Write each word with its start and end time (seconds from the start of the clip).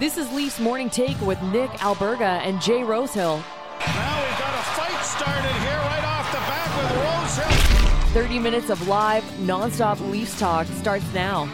This 0.00 0.16
is 0.16 0.32
Leafs 0.32 0.58
Morning 0.58 0.88
Take 0.88 1.20
with 1.20 1.42
Nick 1.42 1.68
Alberga 1.72 2.40
and 2.40 2.58
Jay 2.58 2.82
Rosehill. 2.82 3.36
Now 3.80 4.22
we've 4.22 4.38
got 4.38 4.54
a 4.54 4.62
fight 4.72 5.04
started 5.04 5.52
here 5.60 5.76
right 5.76 6.04
off 6.06 6.32
the 6.32 6.38
bat 6.38 7.36
with 7.36 7.44
Rosehill. 7.44 8.22
30 8.22 8.38
minutes 8.38 8.70
of 8.70 8.88
live, 8.88 9.22
nonstop 9.42 10.00
Leafs 10.10 10.38
talk 10.38 10.66
starts 10.68 11.04
now. 11.12 11.44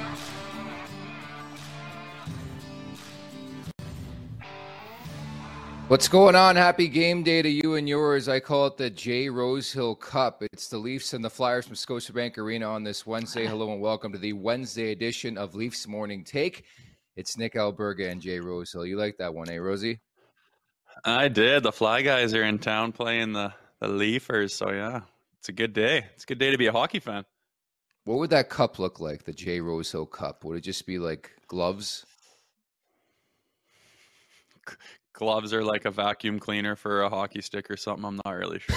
What's 5.89 6.07
going 6.07 6.37
on? 6.37 6.55
Happy 6.55 6.87
game 6.87 7.25
day 7.25 7.43
to 7.43 7.49
you 7.49 7.75
and 7.75 7.89
yours. 7.89 8.29
I 8.29 8.39
call 8.39 8.69
it 8.69 8.77
the 8.77 8.91
Jay 8.91 9.29
Rosehill 9.29 9.97
Cup. 9.97 10.45
It's 10.53 10.69
the 10.69 10.79
Leafs 10.79 11.15
and 11.15 11.25
the 11.25 11.31
Flyers 11.31 11.67
from 11.67 11.75
Scotiabank 11.75 12.39
Arena 12.39 12.67
on 12.67 12.85
this 12.85 13.05
Wednesday. 13.05 13.47
Hello 13.47 13.73
and 13.73 13.81
welcome 13.81 14.13
to 14.13 14.19
the 14.19 14.35
Wednesday 14.35 14.93
edition 14.93 15.37
of 15.37 15.57
Leafs 15.57 15.89
Morning 15.89 16.23
Take. 16.23 16.65
It's 17.17 17.39
Nick 17.39 17.55
Alberga 17.55 18.11
and 18.11 18.21
Jay 18.21 18.41
Rosehill. 18.41 18.85
You 18.85 18.99
like 18.99 19.17
that 19.17 19.35
one, 19.35 19.49
eh, 19.49 19.57
Rosie? 19.57 20.01
I 21.05 21.29
did. 21.29 21.63
The 21.63 21.73
Fly 21.73 22.03
Guys 22.03 22.35
are 22.35 22.45
in 22.45 22.59
town 22.59 22.93
playing 22.93 23.33
the 23.33 23.53
the 23.81 23.89
Leafers, 23.89 24.55
so 24.55 24.71
yeah, 24.71 25.01
it's 25.39 25.49
a 25.49 25.53
good 25.53 25.73
day. 25.73 26.05
It's 26.15 26.25
a 26.25 26.27
good 26.27 26.39
day 26.39 26.51
to 26.51 26.59
be 26.59 26.67
a 26.67 26.73
hockey 26.73 27.01
fan. 27.01 27.25
What 28.05 28.19
would 28.19 28.31
that 28.31 28.49
cup 28.49 28.79
look 28.79 29.01
like? 29.01 29.25
The 29.25 29.33
Jay 29.33 29.61
Rosehill 29.61 30.07
Cup? 30.07 30.45
Would 30.45 30.59
it 30.59 30.61
just 30.63 30.87
be 30.87 30.99
like 30.99 31.33
gloves? 31.49 32.07
gloves 35.13 35.55
are 35.55 35.65
like 35.65 35.87
a 35.87 35.91
vacuum 35.91 36.39
cleaner 36.39 36.77
for 36.77 37.03
a 37.03 37.09
hockey 37.09 37.41
stick 37.41 37.71
or 37.71 37.77
something. 37.77 38.05
I'm 38.05 38.21
not 38.25 38.33
really 38.35 38.59
sure. 38.59 38.77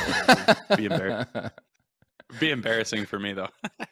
be, 0.78 0.88
embar- 0.88 1.52
be 2.40 2.52
embarrassing 2.52 3.06
for 3.06 3.20
me 3.20 3.34
though. 3.34 3.50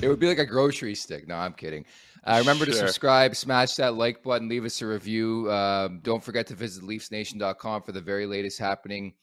it 0.00 0.08
would 0.08 0.20
be 0.20 0.26
like 0.26 0.38
a 0.38 0.46
grocery 0.46 0.94
stick. 0.94 1.26
No, 1.28 1.36
I'm 1.36 1.52
kidding. 1.52 1.84
Uh, 2.24 2.36
remember 2.38 2.64
sure. 2.64 2.74
to 2.74 2.80
subscribe, 2.80 3.34
smash 3.34 3.74
that 3.76 3.94
like 3.94 4.22
button, 4.22 4.48
leave 4.48 4.64
us 4.64 4.82
a 4.82 4.86
review. 4.86 5.50
Um, 5.50 6.00
don't 6.02 6.22
forget 6.22 6.46
to 6.48 6.54
visit 6.54 6.84
LeafsNation.com 6.84 7.82
for 7.82 7.92
the 7.92 8.00
very 8.00 8.26
latest 8.26 8.58
happening 8.58 9.14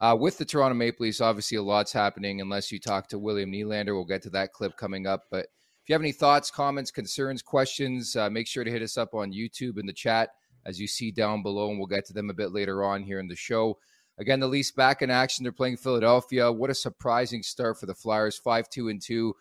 uh, 0.00 0.16
with 0.18 0.38
the 0.38 0.44
Toronto 0.44 0.74
Maple 0.74 1.04
Leafs. 1.04 1.20
Obviously, 1.20 1.56
a 1.56 1.62
lot's 1.62 1.92
happening 1.92 2.40
unless 2.40 2.70
you 2.70 2.78
talk 2.78 3.08
to 3.08 3.18
William 3.18 3.50
Nylander. 3.50 3.94
We'll 3.94 4.04
get 4.04 4.22
to 4.22 4.30
that 4.30 4.52
clip 4.52 4.76
coming 4.76 5.06
up. 5.06 5.24
But 5.30 5.46
if 5.82 5.88
you 5.88 5.94
have 5.94 6.02
any 6.02 6.12
thoughts, 6.12 6.50
comments, 6.50 6.90
concerns, 6.90 7.42
questions, 7.42 8.16
uh, 8.16 8.30
make 8.30 8.46
sure 8.46 8.64
to 8.64 8.70
hit 8.70 8.82
us 8.82 8.96
up 8.96 9.14
on 9.14 9.32
YouTube 9.32 9.78
in 9.78 9.86
the 9.86 9.92
chat 9.92 10.30
as 10.66 10.80
you 10.80 10.86
see 10.86 11.10
down 11.10 11.42
below, 11.42 11.70
and 11.70 11.78
we'll 11.78 11.86
get 11.86 12.06
to 12.06 12.12
them 12.12 12.30
a 12.30 12.34
bit 12.34 12.52
later 12.52 12.84
on 12.84 13.02
here 13.02 13.20
in 13.20 13.28
the 13.28 13.36
show. 13.36 13.78
Again, 14.18 14.40
the 14.40 14.46
Leafs 14.46 14.70
back 14.70 15.02
in 15.02 15.10
action. 15.10 15.42
They're 15.42 15.52
playing 15.52 15.76
Philadelphia. 15.76 16.50
What 16.50 16.70
a 16.70 16.74
surprising 16.74 17.42
start 17.42 17.78
for 17.78 17.86
the 17.86 17.94
Flyers, 17.94 18.38
five 18.38 18.68
two 18.70 18.88
and 18.88 19.02
two. 19.02 19.34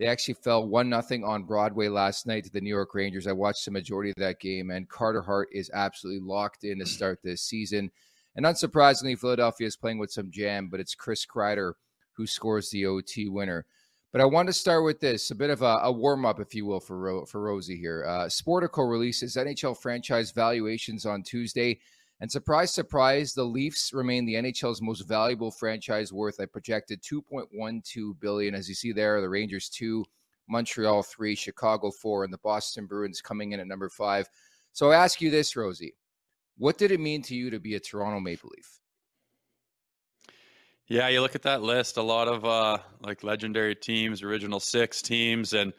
They 0.00 0.06
actually 0.06 0.34
fell 0.34 0.66
one 0.66 0.88
nothing 0.88 1.24
on 1.24 1.42
Broadway 1.42 1.88
last 1.88 2.26
night 2.26 2.44
to 2.44 2.50
the 2.50 2.62
New 2.62 2.70
York 2.70 2.94
Rangers. 2.94 3.26
I 3.26 3.32
watched 3.32 3.66
the 3.66 3.70
majority 3.70 4.08
of 4.08 4.16
that 4.16 4.40
game, 4.40 4.70
and 4.70 4.88
Carter 4.88 5.20
Hart 5.20 5.50
is 5.52 5.70
absolutely 5.74 6.26
locked 6.26 6.64
in 6.64 6.78
to 6.78 6.86
start 6.86 7.20
this 7.22 7.42
season. 7.42 7.90
And 8.34 8.46
unsurprisingly, 8.46 9.18
Philadelphia 9.18 9.66
is 9.66 9.76
playing 9.76 9.98
with 9.98 10.10
some 10.10 10.30
jam, 10.30 10.68
but 10.70 10.80
it's 10.80 10.94
Chris 10.94 11.26
Kreider 11.26 11.74
who 12.12 12.26
scores 12.26 12.70
the 12.70 12.86
OT 12.86 13.28
winner. 13.28 13.66
But 14.10 14.22
I 14.22 14.24
want 14.24 14.46
to 14.46 14.54
start 14.54 14.84
with 14.84 15.00
this 15.00 15.30
a 15.30 15.34
bit 15.34 15.50
of 15.50 15.60
a, 15.60 15.80
a 15.82 15.92
warm 15.92 16.24
up, 16.24 16.40
if 16.40 16.54
you 16.54 16.64
will, 16.64 16.80
for 16.80 16.98
Ro- 16.98 17.26
for 17.26 17.42
Rosie 17.42 17.76
here. 17.76 18.06
Uh, 18.08 18.24
Sportico 18.24 18.90
releases 18.90 19.36
NHL 19.36 19.76
franchise 19.76 20.30
valuations 20.30 21.04
on 21.04 21.22
Tuesday, 21.22 21.78
and 22.20 22.30
surprise, 22.30 22.72
surprise, 22.72 23.32
the 23.32 23.44
Leafs 23.44 23.92
remain 23.94 24.26
the 24.26 24.34
NHL's 24.34 24.82
most 24.82 25.08
valuable 25.08 25.50
franchise, 25.50 26.12
worth 26.12 26.38
a 26.38 26.46
projected 26.46 27.02
2.12 27.02 28.20
billion. 28.20 28.54
As 28.54 28.68
you 28.68 28.74
see 28.74 28.92
there, 28.92 29.20
the 29.20 29.28
Rangers 29.28 29.70
two, 29.70 30.04
Montreal 30.48 31.02
three, 31.02 31.34
Chicago 31.34 31.90
four, 31.90 32.24
and 32.24 32.32
the 32.32 32.38
Boston 32.38 32.84
Bruins 32.86 33.22
coming 33.22 33.52
in 33.52 33.60
at 33.60 33.66
number 33.66 33.88
five. 33.88 34.28
So 34.72 34.90
I 34.90 34.96
ask 34.96 35.20
you 35.20 35.30
this, 35.30 35.56
Rosie, 35.56 35.94
what 36.58 36.76
did 36.76 36.90
it 36.90 37.00
mean 37.00 37.22
to 37.22 37.34
you 37.34 37.48
to 37.50 37.58
be 37.58 37.74
a 37.74 37.80
Toronto 37.80 38.20
Maple 38.20 38.50
Leaf? 38.54 38.80
Yeah, 40.88 41.08
you 41.08 41.22
look 41.22 41.36
at 41.36 41.42
that 41.42 41.62
list, 41.62 41.96
a 41.96 42.02
lot 42.02 42.28
of 42.28 42.44
uh, 42.44 42.78
like 43.00 43.22
legendary 43.22 43.76
teams, 43.76 44.22
original 44.22 44.60
six 44.60 45.00
teams, 45.00 45.54
and 45.54 45.72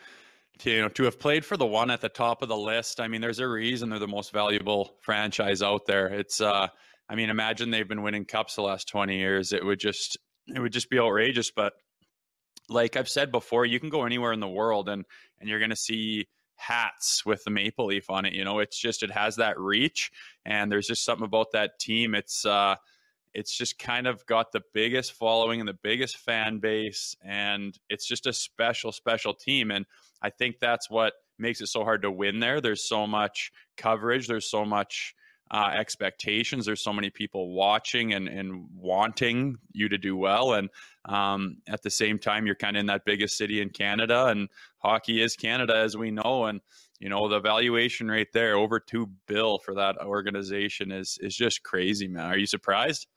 to, 0.62 0.72
you 0.72 0.82
know 0.82 0.90
to 0.90 1.04
have 1.04 1.20
played 1.20 1.46
for 1.46 1.58
the 1.58 1.66
one 1.66 1.92
at 1.92 2.02
the 2.02 2.10
top 2.10 2.42
of 2.42 2.50
the 2.50 2.58
list. 2.58 3.00
I 3.00 3.08
mean, 3.08 3.22
there's 3.22 3.40
a 3.40 3.48
reason 3.48 3.90
they're 3.90 4.00
the 4.00 4.08
most 4.08 4.32
valuable 4.32 4.96
franchise 5.02 5.62
out 5.62 5.86
there. 5.86 6.08
It's, 6.08 6.42
uh, 6.42 6.68
I 7.10 7.16
mean, 7.16 7.30
imagine 7.30 7.72
they've 7.72 7.88
been 7.88 8.04
winning 8.04 8.26
cups 8.26 8.56
the 8.56 8.62
last 8.62 8.88
20 8.88 9.18
years. 9.18 9.54
It 9.54 9.66
would 9.66 9.80
just, 9.80 10.18
it 10.48 10.60
would 10.60 10.72
just 10.72 10.90
be 10.90 11.00
outrageous. 11.00 11.52
But 11.52 11.74
like 12.70 12.96
I've 12.96 13.10
said 13.10 13.32
before, 13.32 13.66
you 13.66 13.80
can 13.80 13.90
go 13.90 14.06
anywhere 14.06 14.34
in 14.34 14.40
the 14.40 14.48
world 14.48 14.90
and 14.90 15.06
and 15.40 15.50
you're 15.50 15.60
going 15.60 15.72
to 15.72 15.76
see 15.76 16.28
hats 16.56 17.26
with 17.26 17.44
the 17.44 17.50
maple 17.50 17.88
leaf 17.88 18.10
on 18.10 18.26
it. 18.26 18.34
You 18.34 18.46
know, 18.46 18.60
it's 18.60 18.80
just 18.80 19.04
it 19.04 19.12
has 19.12 19.36
that 19.38 19.60
reach, 19.60 20.12
and 20.46 20.72
there's 20.72 20.88
just 20.88 21.04
something 21.04 21.26
about 21.26 21.52
that 21.54 21.80
team. 21.80 22.16
It's 22.16 22.46
uh, 22.46 22.76
it's 23.34 23.56
just 23.56 23.80
kind 23.80 24.08
of 24.08 24.26
got 24.26 24.52
the 24.52 24.62
biggest 24.74 25.14
following 25.14 25.60
and 25.60 25.70
the 25.70 25.78
biggest 25.82 26.18
fan 26.18 26.60
base 26.60 27.16
and 27.24 27.78
it's 27.90 28.08
just 28.08 28.28
a 28.28 28.34
special 28.34 28.92
special 28.92 29.34
team 29.34 29.72
and 29.72 29.86
i 30.22 30.30
think 30.30 30.58
that's 30.60 30.90
what 30.90 31.14
makes 31.42 31.60
it 31.60 31.68
so 31.68 31.84
hard 31.84 32.04
to 32.04 32.12
win 32.12 32.40
there. 32.40 32.62
There's 32.62 32.88
so 32.88 33.08
much 33.08 33.52
coverage 33.76 34.28
there's 34.28 34.50
so 34.50 34.64
much 34.64 35.16
uh, 35.50 35.70
expectations 35.78 36.66
there's 36.66 36.82
so 36.82 36.94
many 36.94 37.10
people 37.10 37.54
watching 37.54 38.14
and, 38.14 38.30
and 38.30 38.68
wanting 38.74 39.58
you 39.74 39.90
to 39.90 39.98
do 39.98 40.16
well 40.16 40.54
and 40.54 40.70
um, 41.04 41.58
at 41.68 41.82
the 41.82 41.90
same 41.90 42.20
time 42.20 42.46
you're 42.46 42.56
kind 42.56 42.78
of 42.78 42.80
in 42.80 42.86
that 42.86 43.04
biggest 43.06 43.36
city 43.36 43.60
in 43.60 43.70
canada 43.70 44.28
and 44.28 44.48
hockey 44.78 45.22
is 45.22 45.36
canada 45.36 45.76
as 45.76 45.98
we 45.98 46.10
know 46.10 46.46
and 46.46 46.62
you 47.02 47.10
know 47.10 47.28
the 47.28 47.42
valuation 47.42 48.08
rate 48.08 48.32
there 48.32 48.56
over 48.56 48.80
two 48.80 49.10
bill 49.28 49.60
for 49.60 49.74
that 49.76 49.98
organization 49.98 50.92
is 50.92 51.18
is 51.20 51.36
just 51.36 51.64
crazy 51.64 52.08
man. 52.08 52.28
Are 52.28 52.38
you 52.38 52.46
surprised 52.46 53.08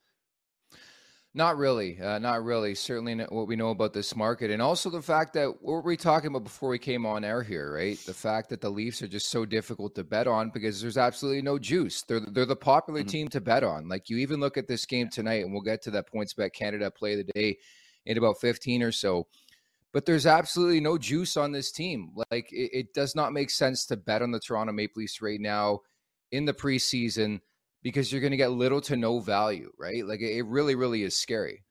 not 1.37 1.57
really. 1.57 2.01
Uh, 2.01 2.21
not 2.21 2.45
really. 2.45 2.77
Certainly 2.77 3.17
not 3.17 3.33
what 3.33 3.49
we 3.49 3.57
know 3.57 3.71
about 3.71 3.93
this 3.93 4.15
market. 4.15 4.53
And 4.53 4.63
also 4.63 4.89
the 4.89 5.03
fact 5.03 5.35
that 5.35 5.49
what 5.49 5.73
were 5.73 5.81
we 5.81 5.97
talking 5.97 6.29
about 6.29 6.45
before 6.45 6.69
we 6.69 6.79
came 6.79 7.05
on 7.05 7.25
air 7.25 7.43
here, 7.43 7.75
right? 7.75 7.99
The 8.07 8.15
fact 8.15 8.51
that 8.51 8.61
the 8.61 8.71
Leafs 8.71 9.03
are 9.03 9.09
just 9.09 9.31
so 9.31 9.45
difficult 9.45 9.97
to 9.97 10.05
bet 10.05 10.29
on 10.29 10.51
because 10.51 10.81
there's 10.81 10.97
absolutely 10.97 11.43
no 11.43 11.59
juice. 11.59 12.03
They're, 12.03 12.21
they're 12.21 12.47
the 12.47 12.55
popular 12.55 13.01
mm-hmm. 13.01 13.09
team 13.09 13.29
to 13.29 13.41
bet 13.41 13.65
on. 13.65 13.89
Like 13.89 14.09
you 14.09 14.19
even 14.19 14.39
look 14.39 14.57
at 14.57 14.69
this 14.69 14.87
game 14.87 15.09
tonight, 15.09 15.43
and 15.45 15.53
we'll 15.53 15.63
get 15.63 15.83
to 15.83 15.91
that 15.91 16.13
PointsBet 16.13 16.53
Canada 16.53 16.89
play 16.91 17.19
of 17.19 17.27
the 17.27 17.33
day 17.33 17.59
in 18.07 18.17
about 18.17 18.41
15 18.41 18.83
or 18.85 18.93
so. 18.93 19.27
But 19.93 20.07
there's 20.07 20.27
absolutely 20.27 20.81
no 20.81 20.99
juice 20.99 21.37
on 21.37 21.51
this 21.51 21.73
team. 21.73 22.13
Like 22.31 22.53
it, 22.53 22.71
it 22.73 22.95
does 22.95 23.17
not 23.17 23.33
make 23.33 23.51
sense 23.51 23.87
to 23.87 23.97
bet 23.97 24.23
on 24.23 24.31
the 24.31 24.41
Toronto 24.41 24.73
Maple 24.73 25.01
Leafs 25.01 25.21
right 25.21 25.41
now 25.41 25.81
in 26.31 26.45
the 26.45 26.55
preseason– 26.55 27.41
because 27.85 28.11
you're 28.11 28.23
going 28.23 28.33
to 28.33 28.37
get 28.37 28.51
little 28.51 28.81
to 28.81 28.97
no 28.97 29.21
value, 29.21 29.71
right? 29.79 30.05
Like 30.05 30.21
it 30.21 30.45
really, 30.47 30.75
really 30.75 31.05
is 31.05 31.17
scary. 31.17 31.63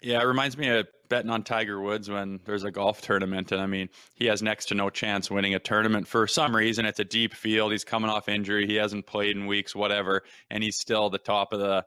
Yeah, 0.00 0.20
it 0.20 0.24
reminds 0.24 0.56
me 0.56 0.68
of 0.68 0.88
betting 1.08 1.30
on 1.30 1.44
Tiger 1.44 1.80
Woods 1.80 2.10
when 2.10 2.40
there's 2.46 2.64
a 2.64 2.72
golf 2.72 3.02
tournament. 3.02 3.52
And 3.52 3.60
I 3.60 3.66
mean, 3.66 3.90
he 4.14 4.26
has 4.26 4.42
next 4.42 4.66
to 4.66 4.74
no 4.74 4.90
chance 4.90 5.30
winning 5.30 5.54
a 5.54 5.60
tournament 5.60 6.08
for 6.08 6.26
some 6.26 6.56
reason. 6.56 6.86
It's 6.86 6.98
a 6.98 7.04
deep 7.04 7.34
field. 7.34 7.70
He's 7.70 7.84
coming 7.84 8.10
off 8.10 8.28
injury. 8.28 8.66
He 8.66 8.74
hasn't 8.76 9.06
played 9.06 9.36
in 9.36 9.46
weeks, 9.46 9.76
whatever. 9.76 10.22
And 10.50 10.64
he's 10.64 10.76
still 10.76 11.10
the 11.10 11.18
top 11.18 11.52
of 11.52 11.60
the 11.60 11.84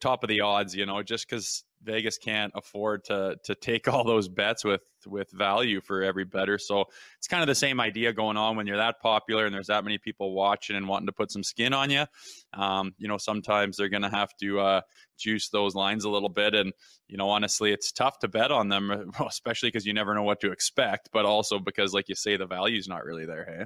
top 0.00 0.22
of 0.22 0.28
the 0.30 0.40
odds, 0.40 0.74
you 0.74 0.86
know, 0.86 1.02
just 1.02 1.28
because 1.28 1.64
Vegas 1.82 2.18
can't 2.18 2.52
afford 2.54 3.04
to 3.04 3.36
to 3.44 3.54
take 3.54 3.88
all 3.88 4.04
those 4.04 4.28
bets 4.28 4.64
with 4.64 4.82
with 5.06 5.30
value 5.32 5.80
for 5.80 6.02
every 6.02 6.24
better. 6.24 6.58
So 6.58 6.84
it's 7.18 7.26
kind 7.26 7.42
of 7.42 7.46
the 7.46 7.54
same 7.54 7.80
idea 7.80 8.12
going 8.12 8.36
on 8.36 8.56
when 8.56 8.66
you're 8.66 8.76
that 8.76 9.00
popular 9.00 9.46
and 9.46 9.54
there's 9.54 9.68
that 9.68 9.84
many 9.84 9.98
people 9.98 10.34
watching 10.34 10.76
and 10.76 10.88
wanting 10.88 11.06
to 11.06 11.12
put 11.12 11.30
some 11.30 11.42
skin 11.42 11.72
on 11.72 11.90
you. 11.90 12.04
Um, 12.52 12.92
you 12.98 13.08
know, 13.08 13.16
sometimes 13.16 13.76
they're 13.76 13.88
going 13.88 14.02
to 14.02 14.10
have 14.10 14.30
to 14.40 14.60
uh, 14.60 14.80
juice 15.18 15.48
those 15.48 15.74
lines 15.74 16.04
a 16.04 16.10
little 16.10 16.28
bit. 16.28 16.54
And 16.54 16.72
you 17.08 17.16
know, 17.16 17.30
honestly, 17.30 17.72
it's 17.72 17.92
tough 17.92 18.18
to 18.20 18.28
bet 18.28 18.50
on 18.50 18.68
them, 18.68 19.12
especially 19.26 19.68
because 19.68 19.86
you 19.86 19.94
never 19.94 20.14
know 20.14 20.22
what 20.22 20.40
to 20.40 20.52
expect, 20.52 21.10
but 21.12 21.24
also 21.24 21.58
because, 21.58 21.94
like 21.94 22.08
you 22.08 22.14
say, 22.14 22.36
the 22.36 22.46
value's 22.46 22.88
not 22.88 23.04
really 23.04 23.26
there. 23.26 23.44
Hey. 23.44 23.64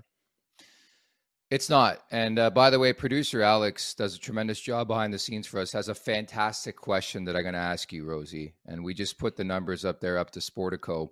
It's 1.54 1.70
not. 1.70 2.02
And 2.10 2.36
uh, 2.40 2.50
by 2.50 2.68
the 2.68 2.80
way, 2.80 2.92
producer 2.92 3.40
Alex 3.40 3.94
does 3.94 4.16
a 4.16 4.18
tremendous 4.18 4.58
job 4.58 4.88
behind 4.88 5.14
the 5.14 5.20
scenes 5.20 5.46
for 5.46 5.60
us. 5.60 5.70
Has 5.70 5.88
a 5.88 5.94
fantastic 5.94 6.74
question 6.74 7.24
that 7.26 7.36
I'm 7.36 7.42
going 7.42 7.54
to 7.54 7.60
ask 7.60 7.92
you, 7.92 8.04
Rosie. 8.04 8.54
And 8.66 8.82
we 8.82 8.92
just 8.92 9.20
put 9.20 9.36
the 9.36 9.44
numbers 9.44 9.84
up 9.84 10.00
there 10.00 10.18
up 10.18 10.32
to 10.32 10.40
Sportico. 10.40 11.10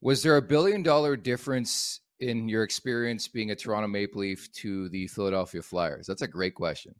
Was 0.00 0.20
there 0.24 0.36
a 0.36 0.42
billion 0.42 0.82
dollar 0.82 1.16
difference 1.16 2.00
in 2.18 2.48
your 2.48 2.64
experience 2.64 3.28
being 3.28 3.52
a 3.52 3.54
Toronto 3.54 3.86
Maple 3.86 4.22
Leaf 4.22 4.50
to 4.54 4.88
the 4.88 5.06
Philadelphia 5.06 5.62
Flyers? 5.62 6.08
That's 6.08 6.22
a 6.22 6.26
great 6.26 6.56
question. 6.56 6.96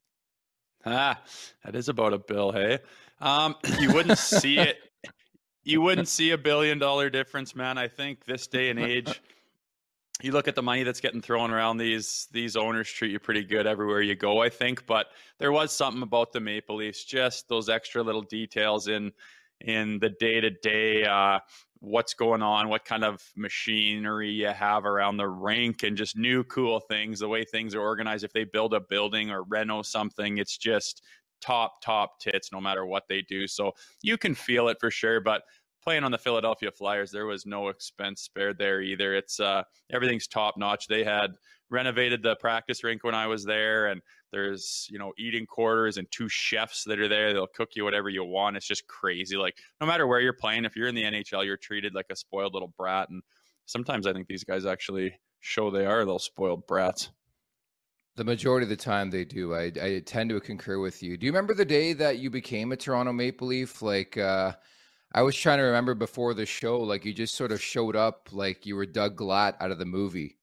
Ah, 0.86 1.20
that 1.64 1.74
is 1.74 1.88
about 1.88 2.12
a 2.12 2.18
bill, 2.18 2.52
hey. 2.52 2.78
Um, 3.20 3.56
you 3.80 3.92
wouldn't 3.92 4.18
see 4.18 4.60
it. 4.60 4.76
You 5.64 5.82
wouldn't 5.82 6.06
see 6.06 6.30
a 6.30 6.38
billion 6.38 6.78
dollar 6.78 7.10
difference, 7.10 7.56
man. 7.56 7.76
I 7.76 7.88
think 7.88 8.24
this 8.24 8.46
day 8.46 8.70
and 8.70 8.78
age 8.78 9.20
you 10.24 10.32
look 10.32 10.48
at 10.48 10.54
the 10.54 10.62
money 10.62 10.82
that's 10.82 11.00
getting 11.00 11.20
thrown 11.20 11.50
around 11.50 11.78
these 11.78 12.28
these 12.32 12.56
owners 12.56 12.88
treat 12.90 13.10
you 13.10 13.18
pretty 13.18 13.44
good 13.44 13.66
everywhere 13.66 14.00
you 14.00 14.14
go 14.14 14.42
i 14.42 14.48
think 14.48 14.86
but 14.86 15.06
there 15.38 15.52
was 15.52 15.72
something 15.72 16.02
about 16.02 16.32
the 16.32 16.40
maple 16.40 16.76
leafs 16.76 17.04
just 17.04 17.48
those 17.48 17.68
extra 17.68 18.02
little 18.02 18.22
details 18.22 18.88
in 18.88 19.12
in 19.60 19.98
the 20.00 20.10
day 20.10 20.40
to 20.40 20.50
day 20.50 21.04
uh, 21.04 21.38
what's 21.82 22.14
going 22.14 22.42
on, 22.42 22.68
what 22.68 22.84
kind 22.84 23.04
of 23.04 23.20
machinery 23.36 24.30
you 24.30 24.46
have 24.46 24.86
around 24.86 25.16
the 25.16 25.28
rink, 25.28 25.82
and 25.82 25.96
just 25.96 26.16
new 26.16 26.44
cool 26.44 26.78
things, 26.78 27.18
the 27.18 27.28
way 27.28 27.44
things 27.44 27.74
are 27.74 27.80
organized. 27.80 28.24
If 28.24 28.32
they 28.32 28.44
build 28.44 28.72
a 28.72 28.80
building 28.80 29.30
or 29.30 29.42
reno 29.42 29.82
something, 29.82 30.38
it's 30.38 30.56
just 30.56 31.02
top, 31.40 31.82
top 31.82 32.20
tits 32.20 32.52
no 32.52 32.60
matter 32.60 32.86
what 32.86 33.04
they 33.08 33.22
do. 33.22 33.48
So 33.48 33.72
you 34.00 34.16
can 34.16 34.34
feel 34.34 34.68
it 34.68 34.78
for 34.80 34.92
sure. 34.92 35.20
But 35.20 35.42
playing 35.82 36.04
on 36.04 36.12
the 36.12 36.18
Philadelphia 36.18 36.70
Flyers, 36.70 37.10
there 37.10 37.26
was 37.26 37.46
no 37.46 37.68
expense 37.68 38.22
spared 38.22 38.58
there 38.58 38.80
either. 38.80 39.14
It's 39.14 39.40
uh, 39.40 39.62
everything's 39.92 40.26
top 40.26 40.56
notch. 40.56 40.86
They 40.86 41.04
had 41.04 41.32
renovated 41.70 42.22
the 42.22 42.36
practice 42.36 42.84
rink 42.84 43.02
when 43.02 43.14
I 43.14 43.26
was 43.26 43.44
there, 43.44 43.86
and 43.86 44.00
there's 44.30 44.86
you 44.90 44.98
know 44.98 45.12
eating 45.18 45.46
quarters 45.46 45.96
and 45.96 46.06
two 46.10 46.28
chefs 46.28 46.84
that 46.84 47.00
are 47.00 47.08
there. 47.08 47.32
They'll 47.32 47.46
cook 47.46 47.70
you 47.74 47.84
whatever 47.84 48.08
you 48.08 48.24
want. 48.24 48.56
It's 48.56 48.66
just 48.66 48.86
crazy. 48.86 49.36
Like 49.36 49.56
no 49.80 49.86
matter 49.86 50.06
where 50.06 50.20
you're 50.20 50.32
playing, 50.32 50.64
if 50.64 50.76
you're 50.76 50.88
in 50.88 50.94
the 50.94 51.04
NHL, 51.04 51.44
you're 51.44 51.56
treated 51.56 51.94
like 51.94 52.06
a 52.10 52.16
spoiled 52.16 52.54
little 52.54 52.72
brat. 52.76 53.08
And 53.10 53.22
sometimes 53.66 54.06
I 54.06 54.12
think 54.12 54.28
these 54.28 54.44
guys 54.44 54.66
actually 54.66 55.18
show 55.40 55.70
they 55.70 55.86
are 55.86 55.98
little 55.98 56.18
spoiled 56.18 56.66
brats. 56.66 57.10
The 58.14 58.24
majority 58.24 58.64
of 58.64 58.70
the 58.70 58.76
time 58.76 59.10
they 59.10 59.24
do. 59.24 59.54
I, 59.54 59.72
I 59.82 60.02
tend 60.04 60.30
to 60.30 60.40
concur 60.40 60.78
with 60.78 61.02
you. 61.02 61.16
Do 61.16 61.24
you 61.24 61.32
remember 61.32 61.54
the 61.54 61.64
day 61.64 61.94
that 61.94 62.18
you 62.18 62.28
became 62.28 62.70
a 62.70 62.76
Toronto 62.76 63.10
Maple 63.10 63.48
Leaf? 63.48 63.80
Like, 63.80 64.18
uh, 64.18 64.52
I 65.14 65.22
was 65.22 65.36
trying 65.36 65.58
to 65.58 65.64
remember 65.64 65.94
before 65.94 66.34
the 66.34 66.46
show, 66.46 66.78
like 66.78 67.04
you 67.04 67.12
just 67.12 67.34
sort 67.34 67.52
of 67.52 67.60
showed 67.60 67.96
up 67.96 68.28
like 68.32 68.64
you 68.64 68.76
were 68.76 68.86
Doug 68.86 69.16
Glatt 69.16 69.54
out 69.60 69.70
of 69.70 69.78
the 69.78 69.84
movie. 69.84 70.38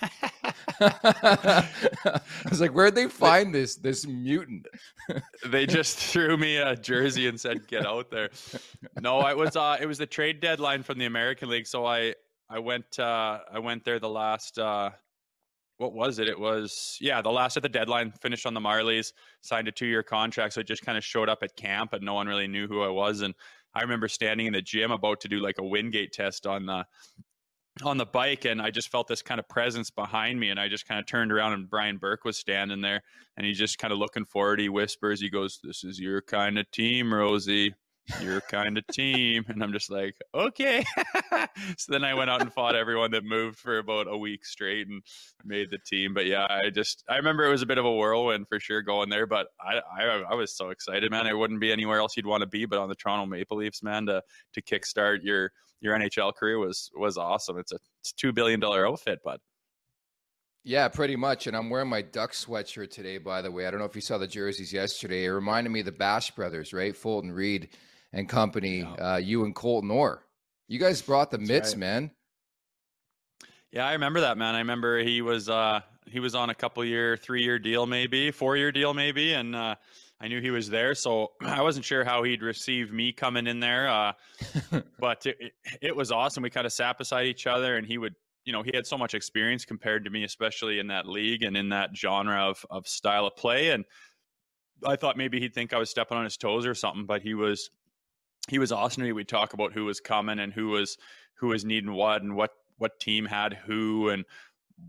I 0.80 2.20
was 2.48 2.60
like, 2.60 2.72
where'd 2.72 2.94
they 2.94 3.08
find 3.08 3.54
this 3.54 3.76
this 3.76 4.06
mutant? 4.06 4.66
they 5.46 5.66
just 5.66 5.98
threw 5.98 6.36
me 6.36 6.56
a 6.56 6.76
jersey 6.76 7.28
and 7.28 7.38
said, 7.40 7.66
"Get 7.66 7.86
out 7.86 8.10
there." 8.10 8.30
No, 9.00 9.26
it 9.26 9.36
was 9.36 9.56
uh, 9.56 9.76
it 9.80 9.86
was 9.86 9.98
the 9.98 10.06
trade 10.06 10.40
deadline 10.40 10.82
from 10.82 10.98
the 10.98 11.06
American 11.06 11.48
League, 11.48 11.66
so 11.66 11.86
I 11.86 12.14
I 12.48 12.58
went 12.58 12.98
uh, 12.98 13.40
I 13.52 13.58
went 13.58 13.84
there 13.84 13.98
the 13.98 14.08
last 14.08 14.58
uh, 14.58 14.90
what 15.78 15.94
was 15.94 16.18
it? 16.18 16.28
It 16.28 16.38
was 16.38 16.96
yeah, 17.00 17.22
the 17.22 17.30
last 17.30 17.56
at 17.56 17.62
the 17.62 17.68
deadline. 17.68 18.12
Finished 18.20 18.46
on 18.46 18.54
the 18.54 18.60
Marlies, 18.60 19.12
signed 19.40 19.68
a 19.68 19.72
two 19.72 19.86
year 19.86 20.02
contract, 20.02 20.54
so 20.54 20.60
I 20.60 20.64
just 20.64 20.84
kind 20.84 20.98
of 20.98 21.04
showed 21.04 21.28
up 21.28 21.42
at 21.42 21.56
camp, 21.56 21.92
and 21.92 22.04
no 22.04 22.14
one 22.14 22.26
really 22.26 22.48
knew 22.48 22.66
who 22.68 22.82
I 22.82 22.88
was. 22.88 23.22
And 23.22 23.34
I 23.74 23.82
remember 23.82 24.08
standing 24.08 24.46
in 24.46 24.52
the 24.52 24.62
gym 24.62 24.90
about 24.90 25.20
to 25.20 25.28
do 25.28 25.40
like 25.40 25.58
a 25.58 25.64
Wingate 25.64 26.12
test 26.12 26.46
on 26.46 26.66
the 26.66 26.84
on 27.84 27.96
the 27.96 28.06
bike 28.06 28.44
and 28.44 28.60
I 28.60 28.70
just 28.70 28.90
felt 28.90 29.06
this 29.06 29.22
kind 29.22 29.38
of 29.38 29.48
presence 29.48 29.90
behind 29.90 30.40
me 30.40 30.50
and 30.50 30.58
I 30.58 30.68
just 30.68 30.86
kind 30.86 30.98
of 30.98 31.06
turned 31.06 31.30
around 31.30 31.52
and 31.52 31.70
Brian 31.70 31.96
Burke 31.96 32.24
was 32.24 32.36
standing 32.36 32.80
there 32.80 33.02
and 33.36 33.46
he's 33.46 33.58
just 33.58 33.78
kind 33.78 33.92
of 33.92 33.98
looking 33.98 34.24
forward. 34.24 34.60
He 34.60 34.68
whispers, 34.68 35.20
he 35.20 35.30
goes, 35.30 35.60
This 35.62 35.84
is 35.84 36.00
your 36.00 36.20
kind 36.22 36.58
of 36.58 36.70
team, 36.70 37.14
Rosie. 37.14 37.74
Your 38.20 38.40
kind 38.40 38.78
of 38.78 38.86
team. 38.88 39.44
And 39.48 39.62
I'm 39.62 39.72
just 39.72 39.90
like, 39.90 40.14
okay. 40.34 40.84
so 41.76 41.92
then 41.92 42.04
I 42.04 42.14
went 42.14 42.30
out 42.30 42.40
and 42.40 42.52
fought 42.52 42.76
everyone 42.76 43.10
that 43.12 43.24
moved 43.24 43.58
for 43.58 43.78
about 43.78 44.06
a 44.08 44.16
week 44.16 44.44
straight 44.44 44.88
and 44.88 45.02
made 45.44 45.70
the 45.70 45.78
team. 45.78 46.14
But 46.14 46.26
yeah, 46.26 46.46
I 46.48 46.70
just 46.70 47.04
I 47.08 47.16
remember 47.16 47.44
it 47.44 47.50
was 47.50 47.62
a 47.62 47.66
bit 47.66 47.78
of 47.78 47.84
a 47.84 47.92
whirlwind 47.92 48.48
for 48.48 48.60
sure 48.60 48.82
going 48.82 49.08
there. 49.08 49.26
But 49.26 49.48
I 49.60 49.80
I, 49.98 50.04
I 50.30 50.34
was 50.34 50.54
so 50.54 50.70
excited, 50.70 51.10
man. 51.10 51.26
I 51.26 51.34
wouldn't 51.34 51.60
be 51.60 51.72
anywhere 51.72 51.98
else 51.98 52.16
you'd 52.16 52.26
want 52.26 52.42
to 52.42 52.48
be, 52.48 52.66
but 52.66 52.78
on 52.78 52.88
the 52.88 52.94
Toronto 52.94 53.26
Maple 53.26 53.58
Leafs, 53.58 53.82
man, 53.82 54.06
to 54.06 54.22
to 54.54 54.62
kickstart 54.62 55.18
your 55.22 55.52
your 55.80 55.96
NHL 55.98 56.34
career 56.34 56.58
was 56.58 56.90
was 56.94 57.18
awesome. 57.18 57.58
It's 57.58 57.72
a 57.72 57.78
it's 58.00 58.12
a 58.12 58.16
two 58.16 58.32
billion 58.32 58.60
dollar 58.60 58.86
outfit, 58.86 59.20
but 59.24 59.40
yeah, 60.64 60.88
pretty 60.88 61.16
much. 61.16 61.46
And 61.46 61.56
I'm 61.56 61.70
wearing 61.70 61.88
my 61.88 62.02
duck 62.02 62.32
sweatshirt 62.32 62.90
today, 62.90 63.18
by 63.18 63.40
the 63.40 63.50
way. 63.50 63.66
I 63.66 63.70
don't 63.70 63.80
know 63.80 63.86
if 63.86 63.94
you 63.94 64.02
saw 64.02 64.18
the 64.18 64.26
jerseys 64.26 64.72
yesterday. 64.72 65.24
It 65.24 65.30
reminded 65.30 65.70
me 65.70 65.80
of 65.80 65.86
the 65.86 65.92
Bash 65.92 66.30
brothers, 66.32 66.72
right? 66.72 66.94
Fulton 66.94 67.32
Reed 67.32 67.70
and 68.12 68.28
company. 68.28 68.78
Yeah. 68.78 69.14
Uh, 69.14 69.16
you 69.16 69.44
and 69.44 69.54
Colton 69.54 69.90
Orr. 69.90 70.24
You 70.68 70.78
guys 70.78 71.00
brought 71.00 71.30
the 71.30 71.38
That's 71.38 71.48
mitts, 71.48 71.70
right. 71.70 71.78
man. 71.78 72.10
Yeah, 73.72 73.86
I 73.86 73.92
remember 73.92 74.20
that, 74.20 74.38
man. 74.38 74.54
I 74.54 74.58
remember 74.58 74.98
he 74.98 75.20
was 75.20 75.48
uh 75.48 75.80
he 76.06 76.20
was 76.20 76.34
on 76.34 76.50
a 76.50 76.54
couple 76.54 76.84
year, 76.84 77.16
three 77.16 77.42
year 77.42 77.58
deal, 77.58 77.86
maybe 77.86 78.30
four 78.30 78.56
year 78.56 78.72
deal, 78.72 78.94
maybe, 78.94 79.34
and 79.34 79.54
uh, 79.54 79.74
I 80.20 80.28
knew 80.28 80.40
he 80.40 80.50
was 80.50 80.68
there, 80.68 80.94
so 80.94 81.32
I 81.42 81.62
wasn't 81.62 81.84
sure 81.84 82.04
how 82.04 82.22
he'd 82.22 82.42
receive 82.42 82.92
me 82.92 83.12
coming 83.12 83.46
in 83.46 83.60
there. 83.60 83.88
Uh, 83.88 84.12
but 84.98 85.26
it, 85.26 85.52
it, 85.80 85.94
was 85.94 86.10
awesome. 86.10 86.42
We 86.42 86.50
kind 86.50 86.66
of 86.66 86.72
sat 86.72 86.98
beside 86.98 87.26
each 87.26 87.46
other, 87.46 87.76
and 87.76 87.86
he 87.86 87.98
would, 87.98 88.14
you 88.44 88.52
know, 88.52 88.62
he 88.62 88.70
had 88.74 88.86
so 88.86 88.98
much 88.98 89.14
experience 89.14 89.64
compared 89.64 90.04
to 90.04 90.10
me, 90.10 90.24
especially 90.24 90.78
in 90.78 90.88
that 90.88 91.06
league 91.06 91.42
and 91.42 91.56
in 91.56 91.68
that 91.70 91.90
genre 91.94 92.48
of 92.48 92.64
of 92.70 92.88
style 92.88 93.26
of 93.26 93.36
play. 93.36 93.70
And 93.70 93.84
I 94.84 94.96
thought 94.96 95.16
maybe 95.16 95.40
he'd 95.40 95.54
think 95.54 95.72
I 95.72 95.78
was 95.78 95.90
stepping 95.90 96.16
on 96.16 96.24
his 96.24 96.36
toes 96.36 96.66
or 96.66 96.74
something, 96.74 97.04
but 97.04 97.22
he 97.22 97.34
was 97.34 97.70
he 98.48 98.58
was 98.58 98.72
awesome. 98.72 99.02
We'd 99.14 99.28
talk 99.28 99.52
about 99.52 99.72
who 99.72 99.84
was 99.84 100.00
coming 100.00 100.38
and 100.38 100.52
who 100.52 100.68
was 100.68 100.96
who 101.34 101.48
was 101.48 101.64
needing 101.64 101.92
what 101.92 102.22
and 102.22 102.36
what 102.36 102.50
what 102.78 103.00
team 103.00 103.26
had 103.26 103.54
who 103.54 104.08
and 104.08 104.24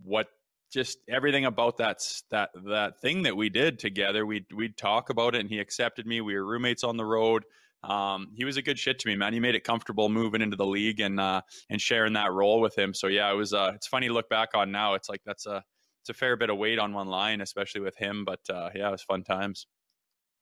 what 0.04 0.28
just 0.72 1.00
everything 1.10 1.46
about 1.46 1.78
that 1.78 2.06
that 2.32 2.50
that 2.68 3.00
thing 3.02 3.24
that 3.24 3.36
we 3.36 3.50
did 3.50 3.80
together. 3.80 4.26
We'd 4.26 4.46
we'd 4.56 4.78
talk 4.78 5.10
about 5.10 5.36
it, 5.36 5.42
and 5.42 5.50
he 5.50 5.60
accepted 5.60 6.06
me. 6.06 6.22
We 6.22 6.36
were 6.36 6.46
roommates 6.46 6.84
on 6.84 6.98
the 6.98 7.06
road. 7.06 7.44
Um, 7.84 8.32
he 8.36 8.44
was 8.44 8.58
a 8.58 8.62
good 8.62 8.78
shit 8.78 9.00
to 9.00 9.08
me, 9.08 9.16
man. 9.16 9.34
He 9.34 9.40
made 9.40 9.56
it 9.56 9.64
comfortable 9.64 10.10
moving 10.10 10.42
into 10.42 10.58
the 10.58 10.66
league 10.66 11.00
and 11.00 11.20
uh, 11.20 11.42
and 11.70 11.82
sharing 11.82 12.14
that 12.14 12.32
role 12.32 12.62
with 12.62 12.78
him. 12.78 12.94
So 12.94 13.08
yeah, 13.08 13.32
it 13.32 13.36
was. 13.36 13.54
Uh, 13.54 13.72
it's 13.76 13.88
funny 13.88 14.08
to 14.08 14.14
look 14.14 14.30
back 14.30 14.50
on 14.54 14.72
now. 14.72 14.94
It's 14.94 15.10
like 15.10 15.22
that's 15.26 15.46
a 15.46 15.64
it's 16.02 16.10
a 16.10 16.14
fair 16.14 16.36
bit 16.36 16.50
of 16.50 16.58
weight 16.58 16.80
on 16.80 16.94
one 16.94 17.08
line, 17.08 17.42
especially 17.42 17.82
with 17.82 17.98
him. 17.98 18.26
But 18.26 18.42
uh, 18.50 18.70
yeah, 18.76 18.90
it 18.90 18.92
was 18.92 19.04
fun 19.04 19.24
times. 19.24 19.66